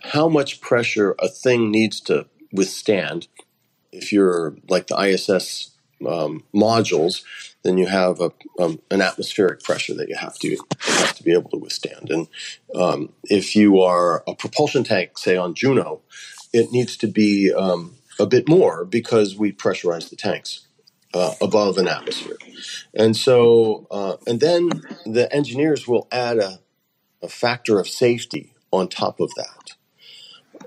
how 0.02 0.28
much 0.28 0.60
pressure 0.60 1.14
a 1.20 1.28
thing 1.28 1.70
needs 1.70 2.00
to 2.02 2.26
withstand. 2.52 3.28
If 3.92 4.12
you're 4.12 4.56
like 4.68 4.88
the 4.88 4.96
iss 4.96 5.70
um, 6.06 6.44
modules 6.54 7.22
then 7.64 7.78
you 7.78 7.86
have 7.86 8.20
a, 8.20 8.32
um, 8.60 8.80
an 8.90 9.02
atmospheric 9.02 9.62
pressure 9.62 9.94
that 9.94 10.08
you 10.08 10.16
have 10.16 10.38
to 10.38 10.56
have 10.82 11.14
to 11.16 11.24
be 11.24 11.32
able 11.32 11.50
to 11.50 11.58
withstand. 11.58 12.10
And 12.10 12.28
um, 12.74 13.12
if 13.24 13.56
you 13.56 13.80
are 13.80 14.24
a 14.28 14.34
propulsion 14.34 14.84
tank, 14.84 15.18
say 15.18 15.36
on 15.36 15.54
Juno, 15.54 16.00
it 16.52 16.72
needs 16.72 16.96
to 16.98 17.08
be 17.08 17.52
um, 17.52 17.96
a 18.18 18.26
bit 18.26 18.48
more 18.48 18.84
because 18.84 19.36
we 19.36 19.52
pressurize 19.52 20.10
the 20.10 20.16
tanks 20.16 20.67
uh, 21.14 21.34
above 21.40 21.78
an 21.78 21.88
atmosphere. 21.88 22.36
And 22.94 23.16
so, 23.16 23.86
uh, 23.90 24.16
and 24.26 24.40
then 24.40 24.70
the 25.06 25.28
engineers 25.32 25.86
will 25.88 26.08
add 26.12 26.38
a, 26.38 26.60
a 27.22 27.28
factor 27.28 27.78
of 27.78 27.88
safety 27.88 28.52
on 28.72 28.88
top 28.88 29.20
of 29.20 29.30
that. 29.36 29.76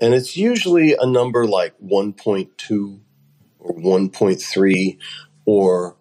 And 0.00 0.14
it's 0.14 0.36
usually 0.36 0.94
a 0.94 1.06
number 1.06 1.46
like 1.46 1.74
1.2 1.80 3.00
or 3.60 3.74
1.3 3.74 4.98
or 5.44 5.96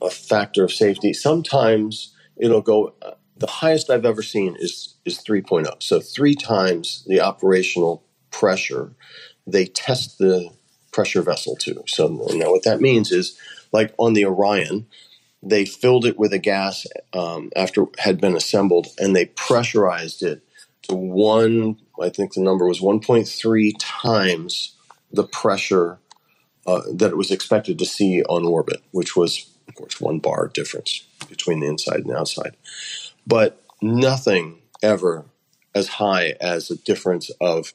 a 0.00 0.10
factor 0.10 0.64
of 0.64 0.72
safety. 0.72 1.12
Sometimes 1.12 2.14
it'll 2.36 2.62
go. 2.62 2.94
Uh, 3.02 3.12
the 3.36 3.46
highest 3.48 3.90
I've 3.90 4.04
ever 4.06 4.22
seen 4.22 4.56
is 4.58 4.94
is 5.04 5.18
3.0. 5.18 5.82
So 5.82 6.00
three 6.00 6.34
times 6.34 7.04
the 7.08 7.20
operational 7.20 8.04
pressure 8.30 8.94
they 9.46 9.66
test 9.66 10.18
the 10.18 10.50
pressure 10.92 11.22
vessel 11.22 11.56
to. 11.56 11.82
So 11.86 12.08
now 12.08 12.50
what 12.50 12.64
that 12.64 12.80
means 12.80 13.12
is, 13.12 13.38
like 13.74 13.92
on 13.98 14.14
the 14.14 14.24
Orion, 14.24 14.86
they 15.42 15.66
filled 15.66 16.06
it 16.06 16.18
with 16.18 16.32
a 16.32 16.38
gas 16.38 16.86
um, 17.12 17.50
after 17.54 17.82
it 17.82 18.00
had 18.00 18.20
been 18.20 18.36
assembled, 18.36 18.86
and 18.98 19.14
they 19.14 19.26
pressurized 19.26 20.22
it 20.22 20.42
to 20.82 20.94
one. 20.94 21.76
I 22.00 22.08
think 22.08 22.32
the 22.32 22.40
number 22.40 22.66
was 22.66 22.80
1.3 22.80 23.72
times 23.78 24.74
the 25.12 25.24
pressure 25.24 25.98
uh, 26.66 26.80
that 26.94 27.10
it 27.10 27.16
was 27.16 27.30
expected 27.30 27.78
to 27.78 27.84
see 27.84 28.22
on 28.22 28.46
orbit, 28.46 28.82
which 28.90 29.14
was 29.14 29.50
of 29.68 29.74
course, 29.74 30.00
one 30.00 30.18
bar 30.18 30.48
difference 30.52 31.04
between 31.28 31.60
the 31.60 31.66
inside 31.66 32.00
and 32.00 32.10
the 32.10 32.18
outside. 32.18 32.56
But 33.26 33.62
nothing 33.80 34.58
ever 34.82 35.24
as 35.74 35.88
high 35.88 36.34
as 36.40 36.70
a 36.70 36.76
difference 36.76 37.30
of 37.40 37.74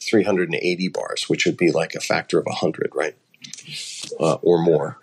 380 0.00 0.88
bars, 0.88 1.28
which 1.28 1.46
would 1.46 1.56
be 1.56 1.70
like 1.70 1.94
a 1.94 2.00
factor 2.00 2.38
of 2.38 2.46
100, 2.46 2.92
right? 2.94 3.16
Uh, 4.18 4.34
or 4.42 4.62
more. 4.62 4.98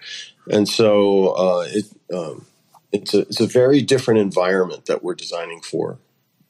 And 0.50 0.68
so 0.68 1.30
uh, 1.36 1.68
it, 1.70 1.86
um, 2.14 2.46
it's, 2.92 3.14
a, 3.14 3.20
it's 3.22 3.40
a 3.40 3.48
very 3.48 3.82
different 3.82 4.20
environment 4.20 4.86
that 4.86 5.04
we're 5.04 5.16
designing 5.16 5.62
for 5.62 6.00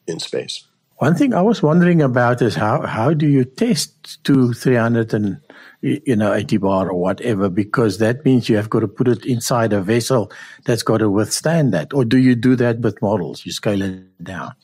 in 0.06 0.18
space. 0.18 0.64
One 0.96 1.14
thing 1.16 1.34
I 1.34 1.42
was 1.42 1.62
wondering 1.62 2.00
about 2.00 2.40
is 2.42 2.54
how, 2.54 2.86
how 2.86 3.12
do 3.12 3.26
you 3.26 3.44
test 3.44 4.22
to 4.24 4.52
300 4.52 5.12
and 5.14 5.40
you 5.82 6.14
know, 6.14 6.32
80 6.32 6.58
bar 6.58 6.90
or 6.90 6.94
whatever, 6.94 7.48
because 7.48 7.98
that 7.98 8.24
means 8.24 8.48
you 8.48 8.56
have 8.56 8.70
got 8.70 8.80
to 8.80 8.88
put 8.88 9.08
it 9.08 9.26
inside 9.26 9.72
a 9.72 9.82
vessel 9.82 10.30
that's 10.64 10.84
got 10.84 10.98
to 10.98 11.10
withstand 11.10 11.74
that. 11.74 11.92
Or 11.92 12.04
do 12.04 12.18
you 12.18 12.36
do 12.36 12.54
that 12.56 12.78
with 12.78 13.02
models? 13.02 13.44
You 13.44 13.50
scale 13.50 13.82
it 13.82 14.22
down? 14.22 14.54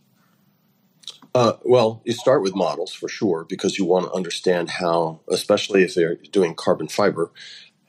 Uh, 1.34 1.54
well, 1.64 2.02
you 2.04 2.12
start 2.12 2.42
with 2.42 2.54
models 2.54 2.92
for 2.92 3.08
sure, 3.08 3.44
because 3.48 3.78
you 3.78 3.84
want 3.84 4.06
to 4.06 4.12
understand 4.12 4.70
how, 4.70 5.20
especially 5.28 5.82
if 5.82 5.94
they're 5.94 6.16
doing 6.30 6.54
carbon 6.54 6.88
fiber, 6.88 7.32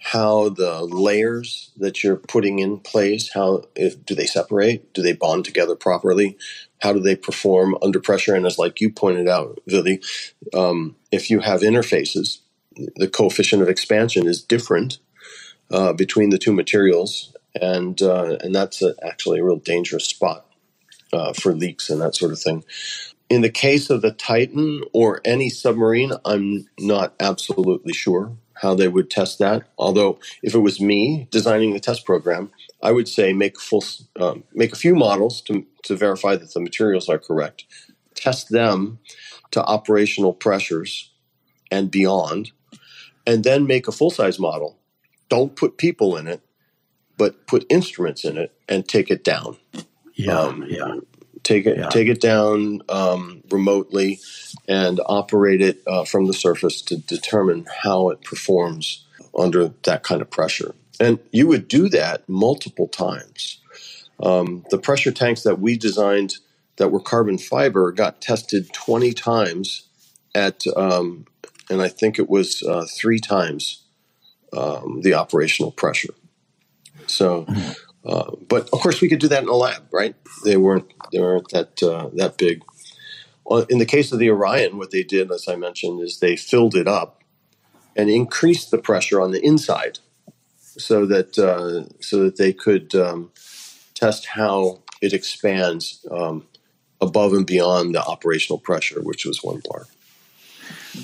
how 0.01 0.49
the 0.49 0.81
layers 0.83 1.71
that 1.77 2.03
you're 2.03 2.15
putting 2.15 2.59
in 2.59 2.79
place, 2.79 3.31
how 3.33 3.63
if 3.75 4.03
do 4.05 4.15
they 4.15 4.25
separate? 4.25 4.93
Do 4.93 5.01
they 5.01 5.13
bond 5.13 5.45
together 5.45 5.75
properly? 5.75 6.37
How 6.81 6.93
do 6.93 6.99
they 6.99 7.15
perform 7.15 7.77
under 7.81 7.99
pressure? 7.99 8.33
And 8.33 8.45
as 8.45 8.57
like 8.57 8.79
you 8.79 8.89
pointed 8.91 9.27
out, 9.27 9.59
Vili, 9.67 10.01
um, 10.53 10.95
if 11.11 11.29
you 11.29 11.41
have 11.41 11.61
interfaces 11.61 12.39
the 12.95 13.07
coefficient 13.07 13.61
of 13.61 13.69
expansion 13.69 14.27
is 14.27 14.41
different 14.41 14.99
uh, 15.71 15.93
between 15.93 16.29
the 16.29 16.37
two 16.37 16.53
materials, 16.53 17.35
and 17.59 18.01
uh, 18.01 18.37
and 18.41 18.53
that's 18.55 18.81
a, 18.81 18.95
actually 19.03 19.39
a 19.39 19.43
real 19.43 19.57
dangerous 19.57 20.05
spot 20.05 20.45
uh, 21.11 21.33
for 21.33 21.53
leaks 21.53 21.89
and 21.89 22.01
that 22.01 22.15
sort 22.15 22.31
of 22.31 22.39
thing. 22.39 22.63
In 23.29 23.41
the 23.41 23.49
case 23.49 23.89
of 23.89 24.01
the 24.01 24.11
Titan 24.11 24.81
or 24.93 25.21
any 25.23 25.49
submarine, 25.49 26.13
I'm 26.25 26.67
not 26.79 27.13
absolutely 27.19 27.93
sure 27.93 28.35
how 28.61 28.75
they 28.75 28.87
would 28.87 29.09
test 29.09 29.39
that. 29.39 29.63
Although, 29.77 30.19
if 30.43 30.53
it 30.53 30.59
was 30.59 30.79
me 30.81 31.27
designing 31.31 31.73
the 31.73 31.79
test 31.79 32.05
program, 32.05 32.51
I 32.81 32.91
would 32.91 33.07
say 33.07 33.33
make 33.33 33.59
full 33.59 33.83
um, 34.19 34.43
make 34.53 34.73
a 34.73 34.77
few 34.77 34.95
models 34.95 35.41
to 35.41 35.65
to 35.83 35.95
verify 35.95 36.35
that 36.35 36.53
the 36.53 36.59
materials 36.59 37.09
are 37.09 37.19
correct, 37.19 37.65
test 38.15 38.49
them 38.49 38.99
to 39.51 39.63
operational 39.63 40.33
pressures 40.33 41.11
and 41.71 41.89
beyond, 41.89 42.51
and 43.25 43.43
then 43.43 43.67
make 43.67 43.87
a 43.87 43.91
full 43.91 44.11
size 44.11 44.39
model. 44.39 44.77
Don't 45.29 45.55
put 45.55 45.77
people 45.77 46.17
in 46.17 46.27
it, 46.27 46.41
but 47.17 47.47
put 47.47 47.65
instruments 47.69 48.25
in 48.25 48.37
it 48.37 48.53
and 48.67 48.87
take 48.87 49.09
it 49.11 49.23
down. 49.23 49.57
Yeah, 50.15 50.39
um, 50.39 50.65
yeah. 50.67 50.95
Take 51.43 51.65
it 51.65 51.77
yeah. 51.77 51.89
take 51.89 52.07
it 52.07 52.21
down 52.21 52.81
um, 52.89 53.41
remotely 53.49 54.19
and 54.67 54.99
operate 55.05 55.61
it 55.61 55.81
uh, 55.87 56.03
from 56.05 56.25
the 56.25 56.33
surface 56.33 56.81
to 56.81 56.97
determine 56.97 57.65
how 57.83 58.09
it 58.09 58.21
performs 58.23 59.05
under 59.37 59.69
that 59.83 60.03
kind 60.03 60.21
of 60.21 60.29
pressure. 60.29 60.75
And 60.99 61.19
you 61.31 61.47
would 61.47 61.67
do 61.67 61.89
that 61.89 62.27
multiple 62.27 62.87
times. 62.87 63.59
Um, 64.21 64.65
the 64.69 64.77
pressure 64.77 65.11
tanks 65.11 65.43
that 65.43 65.59
we 65.59 65.77
designed 65.77 66.35
that 66.77 66.91
were 66.91 66.99
carbon 66.99 67.37
fiber 67.37 67.91
got 67.91 68.21
tested 68.21 68.73
20 68.73 69.13
times 69.13 69.87
at, 70.35 70.63
um, 70.75 71.25
and 71.69 71.81
I 71.81 71.87
think 71.87 72.19
it 72.19 72.29
was 72.29 72.63
uh, 72.63 72.85
three 72.93 73.19
times 73.19 73.83
um, 74.51 75.01
the 75.03 75.13
operational 75.13 75.71
pressure. 75.71 76.13
So, 77.07 77.45
uh, 78.05 78.31
but 78.47 78.69
of 78.71 78.79
course, 78.79 79.01
we 79.01 79.09
could 79.09 79.19
do 79.19 79.27
that 79.27 79.43
in 79.43 79.49
a 79.49 79.53
lab, 79.53 79.83
right? 79.91 80.15
They 80.43 80.57
weren't 80.57 80.91
they 81.11 81.19
weren't 81.19 81.49
that 81.49 81.83
uh, 81.83 82.09
that 82.13 82.37
big. 82.37 82.63
In 83.69 83.79
the 83.79 83.85
case 83.85 84.11
of 84.11 84.19
the 84.19 84.29
Orion, 84.29 84.77
what 84.77 84.91
they 84.91 85.03
did, 85.03 85.31
as 85.31 85.47
I 85.47 85.55
mentioned, 85.55 86.01
is 86.01 86.19
they 86.19 86.35
filled 86.35 86.75
it 86.75 86.87
up 86.87 87.23
and 87.95 88.09
increased 88.09 88.69
the 88.69 88.77
pressure 88.77 89.19
on 89.19 89.31
the 89.31 89.43
inside, 89.43 89.99
so 90.59 91.05
that 91.07 91.37
uh, 91.37 91.91
so 91.99 92.23
that 92.23 92.37
they 92.37 92.53
could 92.53 92.93
um, 92.95 93.31
test 93.95 94.27
how 94.27 94.79
it 95.01 95.13
expands 95.13 96.05
um, 96.11 96.45
above 97.01 97.33
and 97.33 97.45
beyond 97.45 97.95
the 97.95 98.03
operational 98.03 98.59
pressure, 98.59 99.01
which 99.01 99.25
was 99.25 99.43
one 99.43 99.61
bar. 99.69 99.87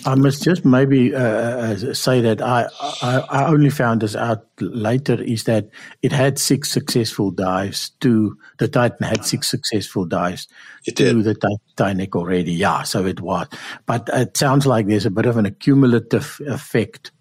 I 0.05 0.15
must 0.15 0.43
just 0.43 0.65
maybe 0.65 1.13
uh, 1.13 1.19
uh, 1.19 1.93
say 1.93 2.21
that 2.21 2.41
I, 2.41 2.67
I, 3.01 3.25
I 3.29 3.45
only 3.47 3.69
found 3.69 4.01
this 4.01 4.15
out 4.15 4.45
later 4.59 5.21
is 5.21 5.43
that 5.45 5.69
it 6.01 6.11
had 6.11 6.39
six 6.39 6.71
successful 6.71 7.31
dives 7.31 7.91
to 8.01 8.37
the 8.57 8.67
Titan 8.67 9.07
had 9.07 9.25
six 9.25 9.47
successful 9.47 10.05
dives 10.05 10.47
it 10.85 10.95
to 10.97 11.13
did. 11.13 11.23
the 11.23 11.59
Titanic 11.75 12.15
already. 12.15 12.53
Yeah, 12.53 12.83
so 12.83 13.05
it 13.05 13.21
was, 13.21 13.47
but 13.85 14.09
it 14.13 14.37
sounds 14.37 14.65
like 14.65 14.87
there's 14.87 15.05
a 15.05 15.11
bit 15.11 15.25
of 15.25 15.37
an 15.37 15.45
accumulative 15.45 16.41
effect 16.47 17.11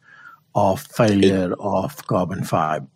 of 0.55 0.81
failure 0.81 1.53
it, 1.53 1.59
of 1.59 2.07
carbon 2.07 2.45
fiber. 2.45 2.87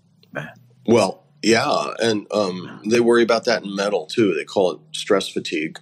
Well, 0.86 1.24
yeah, 1.42 1.94
and 2.00 2.26
um, 2.32 2.80
they 2.86 3.00
worry 3.00 3.22
about 3.22 3.44
that 3.44 3.64
in 3.64 3.74
metal 3.74 4.06
too. 4.06 4.34
They 4.34 4.44
call 4.44 4.72
it 4.72 4.80
stress 4.92 5.28
fatigue. 5.28 5.78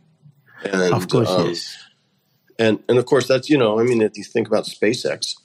And, 0.64 0.94
of 0.94 1.08
course, 1.08 1.28
um, 1.28 1.48
yes 1.48 1.85
and 2.58 2.82
and 2.88 2.98
of 2.98 3.06
course 3.06 3.28
that's 3.28 3.48
you 3.48 3.58
know 3.58 3.78
I 3.78 3.82
mean 3.82 4.02
if 4.02 4.16
you 4.16 4.24
think 4.24 4.48
about 4.48 4.64
SpaceX, 4.64 5.36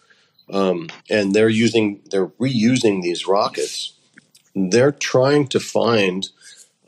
um, 0.51 0.89
and 1.09 1.33
they're 1.33 1.49
using 1.49 2.01
they're 2.11 2.27
reusing 2.27 3.01
these 3.01 3.27
rockets, 3.27 3.93
they're 4.55 4.91
trying 4.91 5.47
to 5.49 5.59
find. 5.59 6.29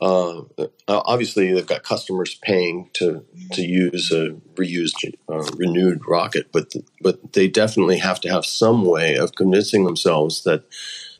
Uh, 0.00 0.42
obviously, 0.86 1.52
they've 1.52 1.66
got 1.66 1.82
customers 1.82 2.34
paying 2.42 2.90
to 2.92 3.24
to 3.52 3.62
use 3.62 4.12
a 4.12 4.30
reused, 4.54 5.14
uh, 5.30 5.44
renewed 5.56 6.06
rocket, 6.06 6.48
but 6.52 6.74
but 7.00 7.32
they 7.32 7.48
definitely 7.48 7.98
have 7.98 8.20
to 8.20 8.28
have 8.28 8.44
some 8.44 8.84
way 8.84 9.16
of 9.16 9.34
convincing 9.34 9.84
themselves 9.84 10.42
that 10.44 10.64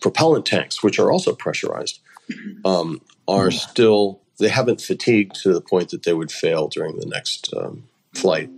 propellant 0.02 0.44
tanks, 0.44 0.82
which 0.82 0.99
are 0.99 1.11
also 1.11 1.34
pressurized, 1.34 2.00
um, 2.64 3.00
are 3.26 3.50
still 3.50 4.20
they 4.38 4.49
haven't 4.49 4.82
fatigued 4.82 5.37
to 5.37 5.54
the 5.54 5.62
point 5.62 5.90
that 5.90 6.02
they 6.02 6.12
would 6.12 6.32
fail 6.32 6.68
during 6.68 6.99
the 6.99 7.06
next 7.06 7.54
um, 7.56 7.84
flight 8.12 8.50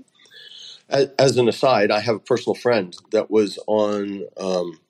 as, 0.89 1.37
an 1.37 1.49
aside, 1.49 1.91
I 1.91 2.01
have 2.01 2.17
a 2.17 2.21
personal 2.21 2.55
friend 2.55 2.97
that 3.11 3.31
was 3.31 3.59
on 3.67 4.25
um, 4.37 4.81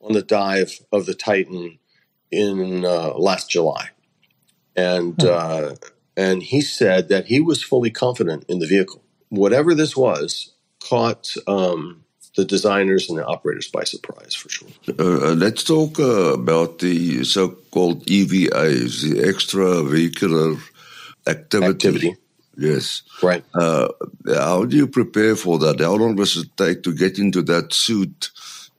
on 0.00 0.12
the 0.12 0.22
dive 0.22 0.80
of 0.92 1.06
the 1.06 1.14
Titan 1.14 1.78
in 2.30 2.84
uh, 2.84 3.14
last 3.16 3.50
July, 3.50 3.90
and 4.76 5.14
hmm. 5.20 5.28
uh, 5.28 5.74
and 6.16 6.42
he 6.42 6.60
said 6.60 7.08
that 7.08 7.26
he 7.26 7.40
was 7.40 7.62
fully 7.62 7.90
confident 7.90 8.44
in 8.48 8.58
the 8.58 8.66
vehicle. 8.66 9.02
Whatever 9.30 9.74
this 9.74 9.96
was, 9.96 10.52
caught 10.80 11.34
um, 11.48 12.04
the 12.36 12.44
designers 12.44 13.08
and 13.08 13.18
the 13.18 13.26
operators 13.26 13.68
by 13.68 13.84
surprise 13.84 14.34
for 14.34 14.48
sure. 14.48 14.68
Uh, 14.88 15.30
uh 15.30 15.34
let's 15.34 15.64
talk 15.64 15.98
uh, 15.98 16.34
about 16.34 16.78
the 16.78 17.24
so-called 17.24 18.04
EVAs, 18.06 19.02
the 19.02 19.22
extravehicular 19.22 20.60
activity. 21.26 21.70
activity. 21.70 22.16
Yes. 22.56 23.02
Right. 23.22 23.44
Uh, 23.54 23.88
how 24.26 24.64
do 24.64 24.76
you 24.76 24.86
prepare 24.86 25.36
for 25.36 25.58
that? 25.58 25.80
How 25.80 25.94
long 25.94 26.16
does 26.16 26.36
it 26.36 26.56
take 26.56 26.82
to 26.84 26.94
get 26.94 27.18
into 27.18 27.42
that 27.42 27.72
suit 27.72 28.30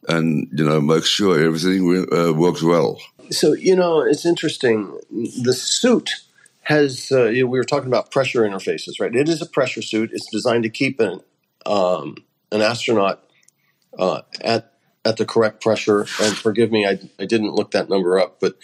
and, 0.07 0.47
you 0.53 0.63
know, 0.63 0.79
make 0.81 1.05
sure 1.05 1.41
everything 1.41 2.07
uh, 2.11 2.33
works 2.33 2.61
well? 2.61 2.99
So, 3.31 3.53
you 3.53 3.75
know, 3.75 4.01
it's 4.01 4.25
interesting. 4.25 4.97
The 5.11 5.53
suit 5.53 6.11
has, 6.63 7.11
uh, 7.11 7.25
you 7.25 7.43
know, 7.43 7.49
we 7.49 7.57
were 7.57 7.65
talking 7.65 7.87
about 7.87 8.11
pressure 8.11 8.41
interfaces, 8.41 8.99
right? 8.99 9.15
It 9.15 9.29
is 9.29 9.41
a 9.41 9.45
pressure 9.45 9.81
suit. 9.81 10.11
It's 10.13 10.29
designed 10.31 10.63
to 10.63 10.69
keep 10.69 10.99
an, 10.99 11.21
um, 11.65 12.17
an 12.51 12.61
astronaut 12.61 13.23
uh, 13.97 14.21
at, 14.41 14.73
at 15.03 15.17
the 15.17 15.25
correct 15.25 15.61
pressure. 15.61 16.01
And 16.21 16.35
forgive 16.35 16.71
me, 16.71 16.85
I, 16.85 16.99
I 17.19 17.25
didn't 17.25 17.55
look 17.55 17.71
that 17.71 17.89
number 17.89 18.19
up, 18.19 18.39
but 18.39 18.57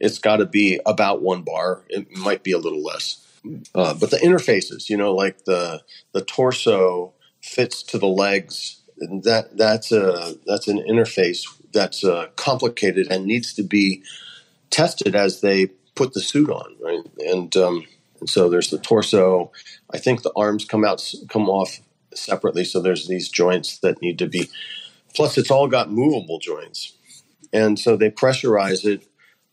it's 0.00 0.18
got 0.18 0.36
to 0.36 0.46
be 0.46 0.80
about 0.86 1.22
one 1.22 1.42
bar. 1.42 1.82
It 1.88 2.16
might 2.16 2.42
be 2.42 2.52
a 2.52 2.58
little 2.58 2.82
less. 2.82 3.24
Uh, 3.74 3.94
but 3.94 4.10
the 4.10 4.18
interfaces, 4.18 4.88
you 4.88 4.96
know, 4.96 5.14
like 5.14 5.44
the 5.44 5.82
the 6.12 6.22
torso 6.22 7.12
fits 7.42 7.82
to 7.84 7.98
the 7.98 8.06
legs. 8.08 8.82
That 8.98 9.56
that's 9.56 9.92
a 9.92 10.34
that's 10.46 10.68
an 10.68 10.78
interface 10.78 11.44
that's 11.72 12.04
uh, 12.04 12.28
complicated 12.36 13.10
and 13.10 13.26
needs 13.26 13.54
to 13.54 13.62
be 13.62 14.02
tested 14.70 15.14
as 15.14 15.40
they 15.40 15.66
put 15.94 16.14
the 16.14 16.20
suit 16.20 16.50
on, 16.50 16.76
right? 16.80 17.04
And, 17.26 17.56
um, 17.56 17.86
and 18.20 18.30
so 18.30 18.48
there's 18.48 18.70
the 18.70 18.78
torso. 18.78 19.52
I 19.92 19.98
think 19.98 20.22
the 20.22 20.32
arms 20.36 20.64
come 20.64 20.84
out 20.84 21.02
come 21.28 21.48
off 21.48 21.80
separately. 22.14 22.64
So 22.64 22.80
there's 22.80 23.06
these 23.08 23.28
joints 23.28 23.78
that 23.78 24.02
need 24.02 24.18
to 24.18 24.26
be. 24.26 24.48
Plus, 25.14 25.38
it's 25.38 25.50
all 25.50 25.68
got 25.68 25.90
movable 25.90 26.38
joints, 26.38 26.92
and 27.52 27.78
so 27.78 27.96
they 27.96 28.10
pressurize 28.10 28.84
it 28.84 29.06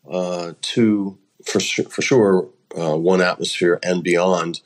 uh, 0.10 0.54
to 0.62 1.18
for 1.46 1.60
for 1.60 2.02
sure 2.02 2.50
uh, 2.78 2.98
one 2.98 3.22
atmosphere 3.22 3.80
and 3.84 4.04
beyond. 4.04 4.62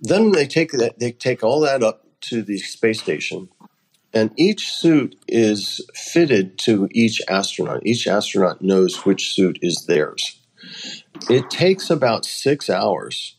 Then 0.00 0.32
they 0.32 0.46
take 0.46 0.72
that 0.72 0.98
they 0.98 1.12
take 1.12 1.42
all 1.42 1.60
that 1.60 1.82
up 1.82 2.06
to 2.22 2.42
the 2.42 2.58
space 2.58 3.00
station, 3.00 3.48
and 4.12 4.32
each 4.36 4.72
suit 4.72 5.16
is 5.28 5.80
fitted 5.94 6.58
to 6.60 6.88
each 6.92 7.22
astronaut. 7.28 7.86
Each 7.86 8.06
astronaut 8.06 8.62
knows 8.62 9.04
which 9.04 9.34
suit 9.34 9.58
is 9.62 9.86
theirs. 9.86 10.40
It 11.30 11.50
takes 11.50 11.90
about 11.90 12.24
six 12.26 12.70
hours 12.70 13.36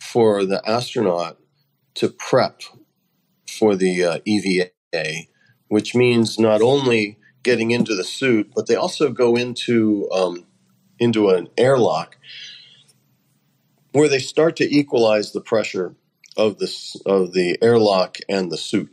for 0.00 0.44
the 0.44 0.62
astronaut 0.68 1.38
to 1.94 2.08
prep 2.10 2.62
for 3.48 3.76
the 3.76 4.04
uh, 4.04 4.18
EVA, 4.24 4.70
which 5.68 5.94
means 5.94 6.38
not 6.38 6.62
only 6.62 7.18
getting 7.42 7.70
into 7.70 7.94
the 7.94 8.04
suit, 8.04 8.52
but 8.54 8.66
they 8.66 8.76
also 8.76 9.10
go 9.10 9.36
into 9.36 10.08
um, 10.12 10.46
into 10.98 11.30
an 11.30 11.48
airlock 11.56 12.16
where 13.96 14.08
they 14.08 14.18
start 14.18 14.56
to 14.56 14.76
equalize 14.76 15.32
the 15.32 15.40
pressure 15.40 15.94
of 16.36 16.58
the 16.58 16.70
of 17.06 17.32
the 17.32 17.56
airlock 17.62 18.18
and 18.28 18.52
the 18.52 18.58
suit. 18.58 18.92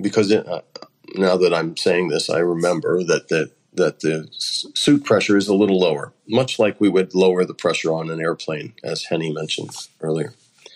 Because 0.00 0.30
it, 0.30 0.46
uh, 0.46 0.60
now 1.14 1.36
that 1.38 1.54
I'm 1.54 1.76
saying 1.76 2.08
this, 2.08 2.28
I 2.28 2.38
remember 2.38 3.02
that 3.04 3.28
the 3.28 3.50
that 3.72 4.00
the 4.00 4.28
suit 4.32 5.04
pressure 5.04 5.36
is 5.36 5.48
a 5.48 5.54
little 5.54 5.80
lower, 5.80 6.12
much 6.28 6.58
like 6.58 6.80
we 6.80 6.88
would 6.88 7.14
lower 7.14 7.44
the 7.44 7.54
pressure 7.54 7.92
on 7.92 8.10
an 8.10 8.20
airplane, 8.20 8.74
as 8.84 9.04
Henny 9.04 9.32
mentioned 9.32 9.70
earlier. 10.00 10.34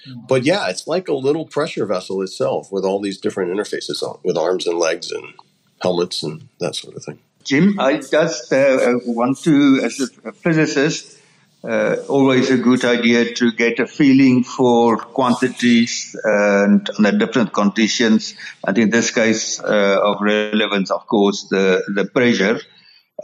Mm-hmm. 0.09 0.27
But 0.29 0.45
yeah, 0.45 0.69
it's 0.69 0.87
like 0.87 1.09
a 1.09 1.15
little 1.15 1.47
pressure 1.47 1.85
vessel 1.85 2.23
itself 2.23 2.73
with 2.73 2.85
all 2.85 3.01
these 3.01 3.19
different 3.19 3.53
interfaces 3.53 4.03
on, 4.03 4.19
with 4.25 4.39
arms 4.39 4.67
and 4.67 4.79
legs 4.79 5.11
and 5.11 5.35
helmets 5.83 6.23
and 6.23 6.49
that 6.59 6.75
sort 6.75 6.97
of 6.97 7.05
thing. 7.05 7.19
Jim, 7.45 7.79
I 7.79 7.99
just 7.99 8.53
uh, 8.53 8.99
want 9.05 9.39
to, 9.41 9.81
as 9.83 10.01
a 10.25 10.33
physicist, 10.33 11.19
uh, 11.69 11.97
always 12.09 12.51
a 12.51 12.57
good 12.57 12.85
idea 12.85 13.35
to 13.35 13.53
get 13.53 13.79
a 13.79 13.87
feeling 13.87 14.43
for 14.43 14.97
quantities 14.97 16.17
and 16.25 16.89
under 16.99 17.17
different 17.19 17.53
conditions. 17.53 18.35
And 18.67 18.77
in 18.79 18.91
this 18.91 19.11
case 19.11 19.61
uh, 19.61 20.01
of 20.03 20.21
relevance, 20.21 20.91
of 20.91 21.07
course, 21.07 21.47
the, 21.51 21.83
the 21.95 22.07
pressure. 22.07 22.61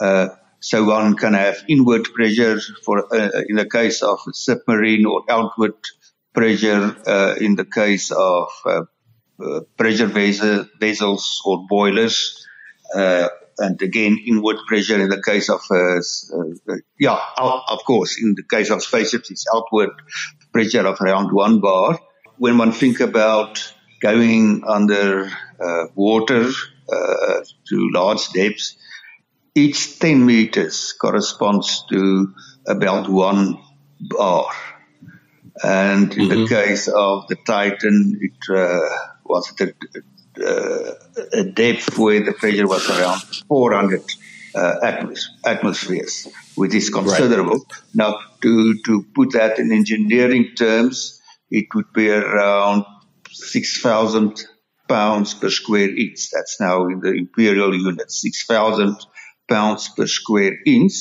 Uh, 0.00 0.28
so 0.60 0.84
one 0.84 1.16
can 1.16 1.34
have 1.34 1.64
inward 1.68 2.04
pressure 2.14 2.60
for 2.84 3.12
uh, 3.14 3.42
in 3.48 3.56
the 3.56 3.68
case 3.68 4.02
of 4.02 4.18
submarine 4.32 5.06
or 5.06 5.22
outward 5.28 5.74
pressure 6.34 6.96
uh, 7.06 7.34
in 7.40 7.54
the 7.56 7.64
case 7.64 8.10
of 8.10 8.48
uh, 8.66 8.82
pressure 9.76 10.06
vessels 10.06 11.40
or 11.44 11.66
boilers 11.68 12.46
and 13.58 13.80
again 13.82 14.18
inward 14.26 14.56
pressure 14.66 15.00
in 15.00 15.08
the 15.08 15.22
case 15.22 15.48
of 15.48 15.60
uh, 15.70 15.98
uh, 16.72 16.76
yeah 16.98 17.18
of 17.36 17.84
course 17.84 18.20
in 18.22 18.34
the 18.34 18.42
case 18.42 18.70
of 18.70 18.82
spaceships 18.82 19.30
it's 19.30 19.46
outward 19.54 19.90
pressure 20.52 20.86
of 20.86 21.00
around 21.00 21.32
one 21.32 21.60
bar 21.60 21.98
when 22.36 22.58
one 22.58 22.72
think 22.72 23.00
about 23.00 23.72
going 24.00 24.62
under 24.66 25.30
uh, 25.60 25.84
water 25.94 26.50
uh, 26.92 27.40
to 27.68 27.90
large 27.92 28.30
depths 28.30 28.76
each 29.54 29.98
10 29.98 30.24
meters 30.24 30.92
corresponds 30.92 31.84
to 31.90 32.32
about 32.66 33.08
one 33.08 33.58
bar 34.00 34.46
And 35.62 36.12
in 36.14 36.28
mm-hmm. 36.28 36.42
the 36.42 36.48
case 36.48 36.88
of 36.88 37.26
the 37.28 37.36
Titan, 37.46 38.18
it 38.20 38.56
uh, 38.56 38.78
was 39.24 39.52
at 39.60 39.68
a, 39.68 39.74
uh, 40.44 40.94
a, 41.32 41.44
depth 41.44 41.98
where 41.98 42.24
the 42.24 42.32
pressure 42.32 42.66
was 42.66 42.88
around 42.88 43.20
400 43.48 44.02
uh, 44.54 44.74
atmos- 44.82 45.26
atmospheres, 45.44 46.28
which 46.54 46.74
is 46.74 46.90
considerable. 46.90 47.58
Right. 47.58 47.82
Now, 47.94 48.18
to, 48.42 48.78
to 48.86 49.04
put 49.14 49.32
that 49.32 49.58
in 49.58 49.72
engineering 49.72 50.50
terms, 50.56 51.20
it 51.50 51.66
would 51.74 51.92
be 51.92 52.10
around 52.10 52.84
6,000 53.30 54.44
pounds 54.88 55.34
per 55.34 55.50
square 55.50 55.94
inch. 55.94 56.30
That's 56.30 56.60
now 56.60 56.86
in 56.86 57.00
the 57.00 57.12
imperial 57.12 57.74
unit, 57.74 58.10
6,000 58.10 58.96
pounds 59.48 59.88
per 59.88 60.06
square 60.06 60.56
inch. 60.66 60.92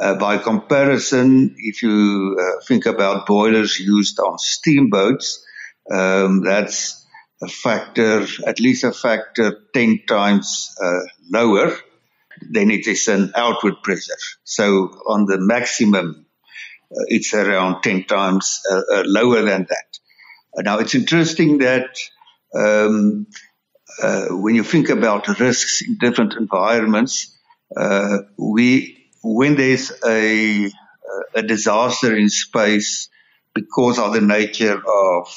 Uh, 0.00 0.14
by 0.14 0.38
comparison, 0.38 1.54
if 1.56 1.82
you 1.82 2.36
uh, 2.40 2.64
think 2.66 2.84
about 2.86 3.26
boilers 3.26 3.78
used 3.78 4.18
on 4.18 4.38
steamboats, 4.38 5.44
um, 5.90 6.42
that's 6.42 7.03
a 7.44 7.48
factor, 7.48 8.26
at 8.46 8.60
least 8.60 8.84
a 8.84 8.92
factor 8.92 9.60
10 9.72 10.02
times 10.08 10.74
uh, 10.82 11.00
lower 11.30 11.76
than 12.50 12.70
it 12.70 12.86
is 12.86 13.08
an 13.08 13.32
outward 13.36 13.74
pressure. 13.82 14.16
So 14.44 14.66
on 15.06 15.26
the 15.26 15.38
maximum, 15.38 16.26
uh, 16.90 17.04
it's 17.08 17.34
around 17.34 17.82
10 17.82 18.04
times 18.04 18.60
uh, 18.70 18.82
uh, 18.92 19.02
lower 19.06 19.42
than 19.42 19.66
that. 19.68 20.64
now 20.64 20.78
it's 20.78 20.94
interesting 20.94 21.58
that 21.58 21.98
um, 22.54 23.26
when 24.30 24.54
you 24.54 24.64
think 24.64 24.88
about 24.88 25.40
risks 25.40 25.82
in 25.82 25.98
different 25.98 26.34
environments, 26.34 27.36
we 28.38 29.00
when 29.22 29.56
there's 29.56 29.90
a 30.04 30.70
a 31.34 31.42
disaster 31.42 32.16
in 32.16 32.28
space 32.28 33.08
because 33.54 33.98
of 33.98 34.12
the 34.12 34.20
nature 34.20 34.80
of 34.86 35.28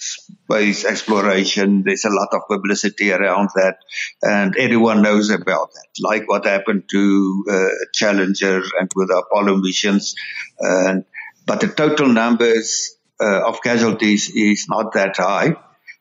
space 0.00 0.84
exploration, 0.84 1.82
there's 1.84 2.04
a 2.04 2.10
lot 2.10 2.28
of 2.32 2.42
publicity 2.48 3.12
around 3.12 3.50
that, 3.54 3.76
and 4.22 4.56
everyone 4.56 5.02
knows 5.02 5.30
about 5.30 5.70
that. 5.72 5.88
Like 6.00 6.28
what 6.28 6.46
happened 6.46 6.84
to 6.90 7.44
uh, 7.50 7.68
Challenger 7.92 8.62
and 8.80 8.90
with 8.94 9.10
Apollo 9.10 9.56
missions, 9.58 10.14
and 10.58 11.04
but 11.46 11.60
the 11.60 11.68
total 11.68 12.08
numbers 12.08 12.96
uh, 13.20 13.48
of 13.48 13.62
casualties 13.62 14.30
is 14.34 14.66
not 14.68 14.92
that 14.94 15.16
high. 15.16 15.56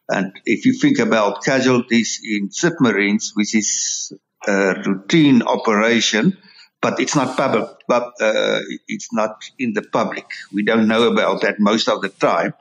And 0.09 0.33
if 0.45 0.65
you 0.65 0.73
think 0.73 0.99
about 0.99 1.43
casualties 1.43 2.19
in 2.23 2.51
submarines, 2.51 3.31
which 3.35 3.55
is 3.55 4.11
a 4.47 4.75
routine 4.85 5.41
operation, 5.43 6.37
but 6.83 6.99
it's 6.99 7.15
not 7.15 7.37
public, 7.37 7.69
but 7.87 8.11
uh, 8.19 8.59
it's 8.89 9.13
not 9.13 9.41
in 9.57 9.71
the 9.73 9.81
public. 9.81 10.25
We 10.51 10.63
don't 10.63 10.87
know 10.87 11.09
about 11.09 11.41
that 11.41 11.57
most 11.57 11.87
of 11.87 12.01
the 12.01 12.09
time. 12.09 12.53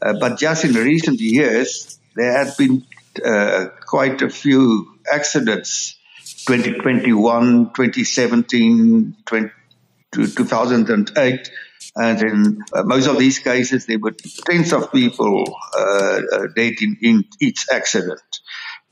Uh, 0.00 0.12
but 0.20 0.38
just 0.38 0.66
in 0.66 0.74
recent 0.74 1.18
years, 1.20 1.98
there 2.14 2.32
have 2.32 2.56
been 2.58 2.84
uh, 3.24 3.68
quite 3.80 4.20
a 4.20 4.28
few 4.28 4.98
accidents 5.10 5.96
2021, 6.46 7.72
2017, 7.72 9.16
20, 9.24 9.50
2008. 10.12 11.50
And 11.96 12.22
in 12.22 12.58
uh, 12.74 12.82
most 12.84 13.06
of 13.06 13.18
these 13.18 13.38
cases, 13.38 13.86
there 13.86 13.98
were 13.98 14.12
tens 14.12 14.72
of 14.74 14.92
people 14.92 15.44
uh, 15.76 16.20
uh, 16.32 16.46
dead 16.54 16.74
in, 16.82 16.98
in 17.00 17.24
each 17.40 17.66
accident. 17.72 18.20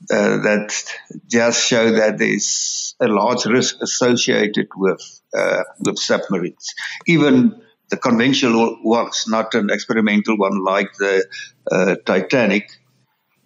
Uh, 0.09 0.37
that 0.41 0.83
just 1.27 1.63
show 1.67 1.91
that 1.91 2.17
there's 2.17 2.95
a 2.99 3.07
large 3.07 3.45
risk 3.45 3.75
associated 3.81 4.67
with 4.75 5.21
uh, 5.37 5.63
with 5.79 5.99
submarines, 5.99 6.73
even 7.05 7.61
the 7.89 7.97
conventional 7.97 8.77
ones, 8.83 9.25
not 9.27 9.53
an 9.53 9.69
experimental 9.69 10.37
one 10.37 10.63
like 10.63 10.91
the 10.97 11.25
uh, 11.71 11.95
Titanic. 12.05 12.71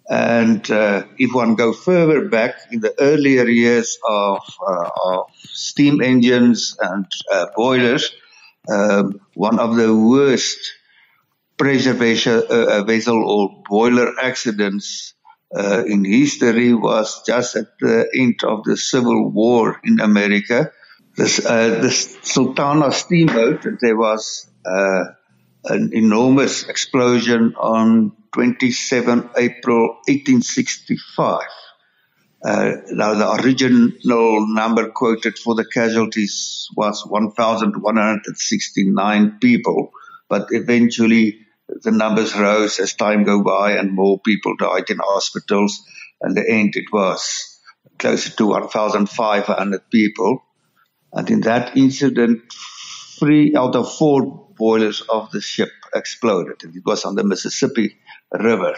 And 0.08 0.68
uh, 0.70 1.04
if 1.18 1.34
one 1.34 1.56
go 1.56 1.72
further 1.72 2.28
back 2.28 2.54
in 2.70 2.80
the 2.80 2.94
earlier 3.00 3.46
years 3.46 3.98
of, 4.08 4.38
uh, 4.66 4.88
of 5.04 5.26
steam 5.42 6.00
engines 6.00 6.76
and 6.80 7.06
boilers, 7.56 8.12
um, 8.72 9.20
one 9.34 9.58
of 9.58 9.74
the 9.74 9.94
worst 9.94 10.58
pressure 11.58 11.92
vessel, 11.92 12.84
vessel 12.84 13.28
or 13.28 13.62
boiler 13.68 14.12
accidents 14.22 15.15
uh, 15.56 15.84
in 15.86 16.04
history 16.04 16.74
was 16.74 17.22
just 17.26 17.56
at 17.56 17.78
the 17.80 18.06
end 18.14 18.44
of 18.44 18.62
the 18.64 18.76
Civil 18.76 19.30
War 19.30 19.80
in 19.84 20.00
America. 20.00 20.70
This, 21.16 21.42
uh, 21.44 21.80
the 21.80 21.90
Sultana 21.90 22.92
steamboat, 22.92 23.66
there 23.80 23.96
was 23.96 24.46
uh, 24.66 25.04
an 25.64 25.90
enormous 25.94 26.68
explosion 26.68 27.54
on 27.56 28.12
27 28.34 29.30
April 29.36 29.94
1865. 30.06 31.40
Uh, 32.44 32.72
now, 32.90 33.14
the 33.14 33.32
original 33.42 34.46
number 34.54 34.90
quoted 34.90 35.38
for 35.38 35.54
the 35.54 35.64
casualties 35.64 36.68
was 36.76 37.02
1,169 37.06 39.38
people, 39.40 39.90
but 40.28 40.48
eventually 40.50 41.45
the 41.68 41.90
numbers 41.90 42.36
rose 42.36 42.78
as 42.78 42.94
time 42.94 43.24
go 43.24 43.42
by 43.42 43.72
and 43.72 43.92
more 43.92 44.18
people 44.20 44.56
died 44.56 44.88
in 44.90 44.98
hospitals. 44.98 45.84
And 46.20 46.36
the 46.36 46.48
end, 46.48 46.76
it 46.76 46.92
was 46.92 47.60
closer 47.98 48.30
to 48.30 48.46
1,500 48.46 49.90
people. 49.90 50.42
And 51.12 51.30
in 51.30 51.40
that 51.42 51.76
incident, 51.76 52.42
three 53.18 53.56
out 53.56 53.74
of 53.76 53.92
four 53.92 54.48
boilers 54.56 55.02
of 55.02 55.30
the 55.30 55.40
ship 55.40 55.70
exploded. 55.94 56.62
And 56.62 56.76
it 56.76 56.82
was 56.84 57.04
on 57.04 57.14
the 57.14 57.24
Mississippi 57.24 57.96
River. 58.32 58.74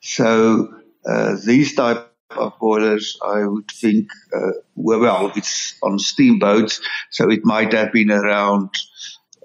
So 0.00 0.74
uh, 1.06 1.36
these 1.44 1.74
type 1.74 2.10
of 2.30 2.58
boilers, 2.58 3.18
I 3.24 3.44
would 3.44 3.70
think, 3.70 4.10
uh, 4.34 4.52
well, 4.76 5.32
it's 5.34 5.76
on 5.82 5.98
steamboats, 5.98 6.80
so 7.10 7.30
it 7.30 7.44
might 7.44 7.72
have 7.72 7.92
been 7.92 8.10
around 8.10 8.70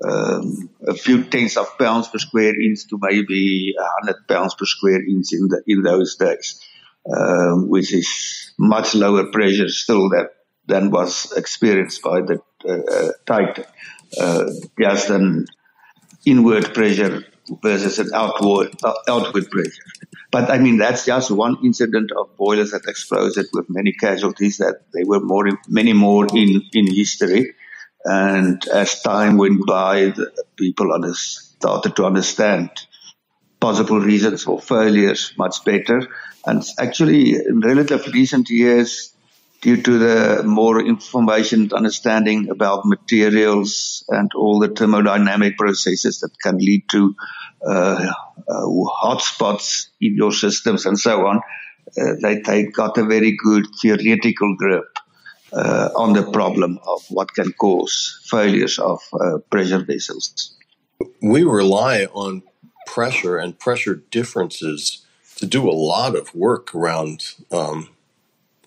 um, 0.03 0.69
a 0.87 0.93
few 0.93 1.23
tens 1.23 1.57
of 1.57 1.77
pounds 1.77 2.07
per 2.07 2.17
square 2.17 2.59
inch 2.59 2.87
to 2.89 2.99
maybe 3.01 3.73
100 3.77 4.27
pounds 4.27 4.55
per 4.55 4.65
square 4.65 5.01
inch 5.01 5.31
in, 5.31 5.47
the, 5.47 5.63
in 5.67 5.83
those 5.83 6.15
days, 6.15 6.61
um, 7.15 7.69
which 7.69 7.93
is 7.93 8.53
much 8.57 8.93
lower 8.95 9.31
pressure 9.31 9.69
still 9.69 10.09
that, 10.09 10.29
than 10.65 10.91
was 10.91 11.31
experienced 11.37 12.01
by 12.01 12.21
the 12.21 12.41
uh, 12.67 12.71
uh 12.71 13.11
Titan. 13.25 13.65
Uh, 14.19 14.45
just 14.79 15.09
an 15.09 15.45
inward 16.25 16.73
pressure 16.73 17.23
versus 17.61 17.99
an 17.99 18.09
outward, 18.13 18.73
uh, 18.83 18.93
outward 19.07 19.49
pressure. 19.49 19.83
But 20.31 20.49
I 20.49 20.57
mean, 20.57 20.77
that's 20.77 21.05
just 21.05 21.31
one 21.31 21.57
incident 21.63 22.11
of 22.11 22.35
boilers 22.35 22.71
that 22.71 22.83
exploded 22.87 23.45
with 23.53 23.69
many 23.69 23.93
casualties 23.93 24.57
that 24.57 24.81
there 24.91 25.05
were 25.05 25.21
more, 25.21 25.47
many 25.67 25.93
more 25.93 26.27
in, 26.35 26.61
in 26.73 26.93
history. 26.93 27.53
And 28.05 28.63
as 28.67 29.01
time 29.01 29.37
went 29.37 29.65
by, 29.65 30.13
people 30.55 31.13
started 31.15 31.95
to 31.95 32.05
understand 32.05 32.69
possible 33.59 33.99
reasons 33.99 34.43
for 34.43 34.61
failures 34.61 35.33
much 35.39 35.65
better. 35.65 36.07
And 36.45 36.63
actually, 36.77 37.33
in 37.33 37.61
relatively 37.61 38.13
recent 38.13 38.49
years, 38.51 39.11
due 39.61 39.81
to 39.81 39.97
the 39.97 40.43
more 40.43 40.79
information 40.79 41.61
and 41.61 41.73
understanding 41.73 42.49
about 42.51 42.85
materials 42.85 44.03
and 44.09 44.29
all 44.35 44.59
the 44.59 44.69
thermodynamic 44.69 45.57
processes 45.57 46.19
that 46.19 46.39
can 46.43 46.59
lead 46.59 46.83
to 46.89 47.15
uh, 47.65 48.13
uh, 48.47 48.65
hotspots 49.03 49.87
in 49.99 50.15
your 50.15 50.31
systems 50.31 50.85
and 50.85 50.99
so 50.99 51.25
on, 51.25 51.37
uh, 51.97 52.13
they, 52.21 52.41
they 52.41 52.65
got 52.65 52.99
a 52.99 53.05
very 53.05 53.35
good 53.43 53.65
theoretical 53.81 54.55
grip 54.55 54.94
uh, 55.53 55.89
on 55.95 56.13
the 56.13 56.29
problem 56.31 56.79
of 56.85 57.03
what 57.09 57.33
can 57.33 57.51
cause 57.53 58.19
failures 58.29 58.79
of 58.79 58.99
uh, 59.13 59.37
pressure 59.49 59.83
vessels. 59.83 60.55
We 61.21 61.43
rely 61.43 62.05
on 62.05 62.43
pressure 62.85 63.37
and 63.37 63.57
pressure 63.57 63.95
differences 64.11 65.05
to 65.37 65.45
do 65.45 65.69
a 65.69 65.71
lot 65.71 66.15
of 66.15 66.33
work 66.33 66.73
around 66.73 67.35
um, 67.51 67.89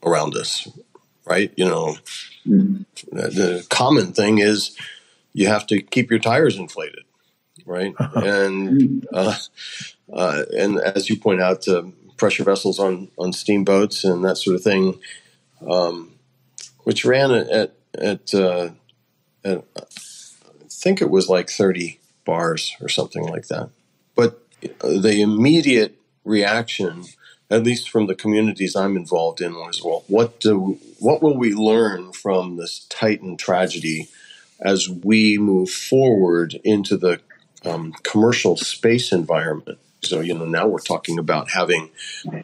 around 0.03 0.37
us, 0.37 0.69
right? 1.25 1.53
You 1.57 1.65
know, 1.65 1.97
mm-hmm. 2.47 2.83
the 3.13 3.67
common 3.71 4.13
thing 4.13 4.39
is 4.39 4.77
you 5.33 5.49
have 5.49 5.67
to 5.69 5.81
keep 5.81 6.11
your 6.11 6.19
tires 6.19 6.57
inflated, 6.57 7.05
right? 7.65 7.95
and 7.99 9.07
uh, 9.13 9.37
uh, 10.13 10.43
and 10.57 10.79
as 10.79 11.09
you 11.09 11.19
point 11.19 11.41
out, 11.41 11.67
uh, 11.69 11.85
pressure 12.17 12.45
vessels 12.45 12.79
on 12.79 13.09
on 13.17 13.33
steamboats 13.33 14.05
and 14.05 14.25
that 14.25 14.37
sort 14.37 14.57
of 14.57 14.63
thing. 14.63 15.01
Um, 15.67 16.18
which 16.89 17.05
ran 17.05 17.31
at 17.33 17.75
at, 17.95 18.33
uh, 18.33 18.71
at 19.45 19.63
I 19.77 20.69
think 20.71 21.03
it 21.03 21.11
was 21.11 21.29
like 21.29 21.51
30 21.51 22.01
bars 22.25 22.75
or 22.81 22.89
something 22.89 23.25
like 23.25 23.49
that. 23.49 23.69
But 24.15 24.43
the 24.81 25.21
immediate 25.21 25.99
reaction, 26.25 27.05
at 27.51 27.63
least 27.63 27.91
from 27.91 28.07
the 28.07 28.15
communities 28.15 28.75
I'm 28.75 28.97
involved 28.97 29.43
in, 29.43 29.53
was 29.53 29.83
well, 29.85 30.03
what 30.09 30.41
do 30.41 30.79
what 30.99 31.23
will 31.23 31.37
we 31.37 31.53
learn 31.53 32.15
from 32.15 32.57
this 32.57 32.87
Titan 32.89 33.37
tragedy 33.37 34.09
as 34.59 34.89
we 34.89 35.37
move 35.37 35.69
forward 35.69 36.59
into 36.65 36.97
the 36.97 37.21
um, 37.67 37.93
commercial 38.03 38.57
space 38.57 39.13
environment. 39.13 39.79
So, 40.03 40.21
you 40.21 40.35
know, 40.35 40.45
now 40.45 40.67
we're 40.67 40.79
talking 40.79 41.19
about 41.19 41.51
having 41.51 41.91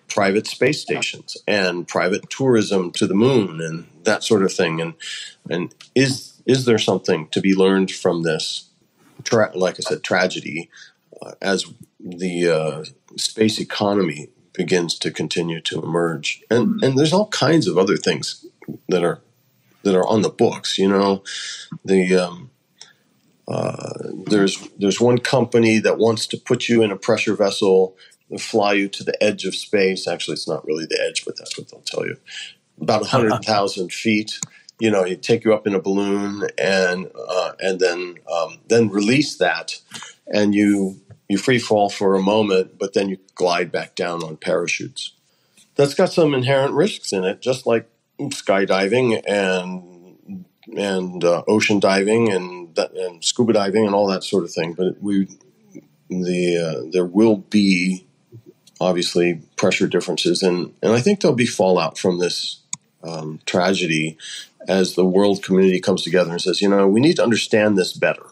private 0.08 0.46
space 0.46 0.80
stations 0.80 1.36
and 1.46 1.86
private 1.86 2.28
tourism 2.28 2.90
to 2.92 3.06
the 3.06 3.14
moon 3.14 3.60
and 3.60 3.86
that 4.04 4.24
sort 4.24 4.42
of 4.42 4.52
thing. 4.52 4.80
And, 4.80 4.94
and 5.48 5.74
is, 5.94 6.42
is 6.46 6.64
there 6.64 6.78
something 6.78 7.28
to 7.28 7.40
be 7.40 7.54
learned 7.54 7.92
from 7.92 8.22
this, 8.22 8.68
tra- 9.22 9.56
like 9.56 9.76
I 9.76 9.88
said, 9.88 10.02
tragedy 10.02 10.68
uh, 11.22 11.32
as 11.40 11.66
the 12.00 12.48
uh, 12.48 12.84
space 13.16 13.60
economy 13.60 14.30
begins 14.52 14.98
to 14.98 15.10
continue 15.12 15.60
to 15.62 15.80
emerge? 15.80 16.42
And, 16.50 16.82
and 16.82 16.98
there's 16.98 17.12
all 17.12 17.28
kinds 17.28 17.68
of 17.68 17.78
other 17.78 17.96
things 17.96 18.46
that 18.88 19.04
are, 19.04 19.20
that 19.84 19.96
are 19.96 20.06
on 20.08 20.22
the 20.22 20.28
books, 20.28 20.76
you 20.76 20.88
know, 20.88 21.22
the, 21.84 22.16
um, 22.16 22.50
uh, 23.46 23.92
there's 24.26 24.68
there's 24.78 25.00
one 25.00 25.18
company 25.18 25.78
that 25.78 25.98
wants 25.98 26.26
to 26.28 26.36
put 26.36 26.68
you 26.68 26.82
in 26.82 26.90
a 26.90 26.96
pressure 26.96 27.34
vessel 27.34 27.96
and 28.30 28.40
fly 28.40 28.72
you 28.72 28.88
to 28.88 29.04
the 29.04 29.22
edge 29.22 29.44
of 29.44 29.54
space. 29.54 30.08
Actually, 30.08 30.34
it's 30.34 30.48
not 30.48 30.64
really 30.64 30.86
the 30.86 31.00
edge, 31.06 31.24
but 31.24 31.36
that's 31.36 31.58
what 31.58 31.68
they'll 31.68 31.80
tell 31.82 32.06
you. 32.06 32.16
About 32.80 33.06
hundred 33.06 33.44
thousand 33.44 33.92
feet. 33.92 34.38
You 34.80 34.90
know, 34.90 35.04
you 35.04 35.16
take 35.16 35.44
you 35.44 35.54
up 35.54 35.66
in 35.66 35.74
a 35.74 35.80
balloon 35.80 36.48
and 36.58 37.10
uh, 37.28 37.52
and 37.60 37.78
then 37.78 38.16
um, 38.32 38.58
then 38.68 38.88
release 38.88 39.36
that, 39.36 39.80
and 40.26 40.54
you 40.54 41.00
you 41.28 41.38
free 41.38 41.58
fall 41.58 41.90
for 41.90 42.14
a 42.14 42.22
moment, 42.22 42.78
but 42.78 42.94
then 42.94 43.08
you 43.08 43.18
glide 43.34 43.70
back 43.70 43.94
down 43.94 44.22
on 44.22 44.36
parachutes. 44.36 45.12
That's 45.76 45.94
got 45.94 46.12
some 46.12 46.34
inherent 46.34 46.74
risks 46.74 47.12
in 47.12 47.24
it, 47.24 47.40
just 47.40 47.66
like 47.66 47.88
skydiving 48.20 49.20
and 49.26 49.93
and 50.76 51.24
uh, 51.24 51.42
ocean 51.46 51.80
diving 51.80 52.32
and 52.32 52.78
and 52.96 53.24
scuba 53.24 53.52
diving 53.52 53.86
and 53.86 53.94
all 53.94 54.06
that 54.06 54.24
sort 54.24 54.44
of 54.44 54.52
thing. 54.52 54.72
But 54.74 55.00
we 55.02 55.28
the 56.08 56.58
uh, 56.58 56.90
there 56.92 57.06
will 57.06 57.36
be 57.36 58.06
obviously 58.80 59.40
pressure 59.56 59.86
differences 59.86 60.42
and 60.42 60.74
and 60.82 60.92
I 60.92 61.00
think 61.00 61.20
there'll 61.20 61.36
be 61.36 61.46
fallout 61.46 61.98
from 61.98 62.18
this 62.18 62.60
um, 63.02 63.40
tragedy 63.46 64.16
as 64.66 64.94
the 64.94 65.04
world 65.04 65.42
community 65.42 65.80
comes 65.80 66.02
together 66.02 66.30
and 66.30 66.40
says, 66.40 66.62
you 66.62 66.68
know, 66.68 66.88
we 66.88 67.00
need 67.00 67.16
to 67.16 67.22
understand 67.22 67.76
this 67.76 67.92
better. 67.92 68.24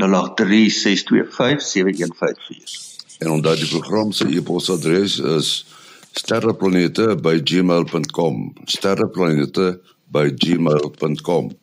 En 3.18 3.30
onthou 3.30 3.56
die 3.56 3.68
program 3.68 4.12
se 4.12 4.28
e-posadres 4.28 5.18
is 5.18 5.66
sterreplanete@gmail.com. 6.10 8.52
sterreplanete@gmail.com. 8.64 11.56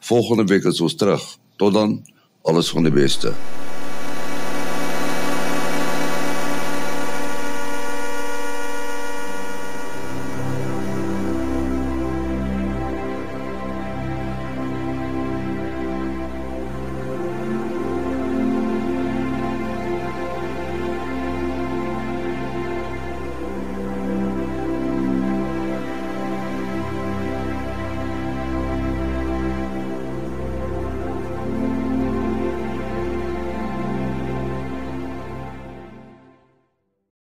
Volgende 0.00 0.44
week 0.44 0.64
is 0.64 0.80
ons 0.80 0.94
terug. 0.94 1.36
Tot 1.56 1.72
dan, 1.72 2.04
alles 2.42 2.70
van 2.70 2.82
die 2.82 2.92
beste. 2.92 3.34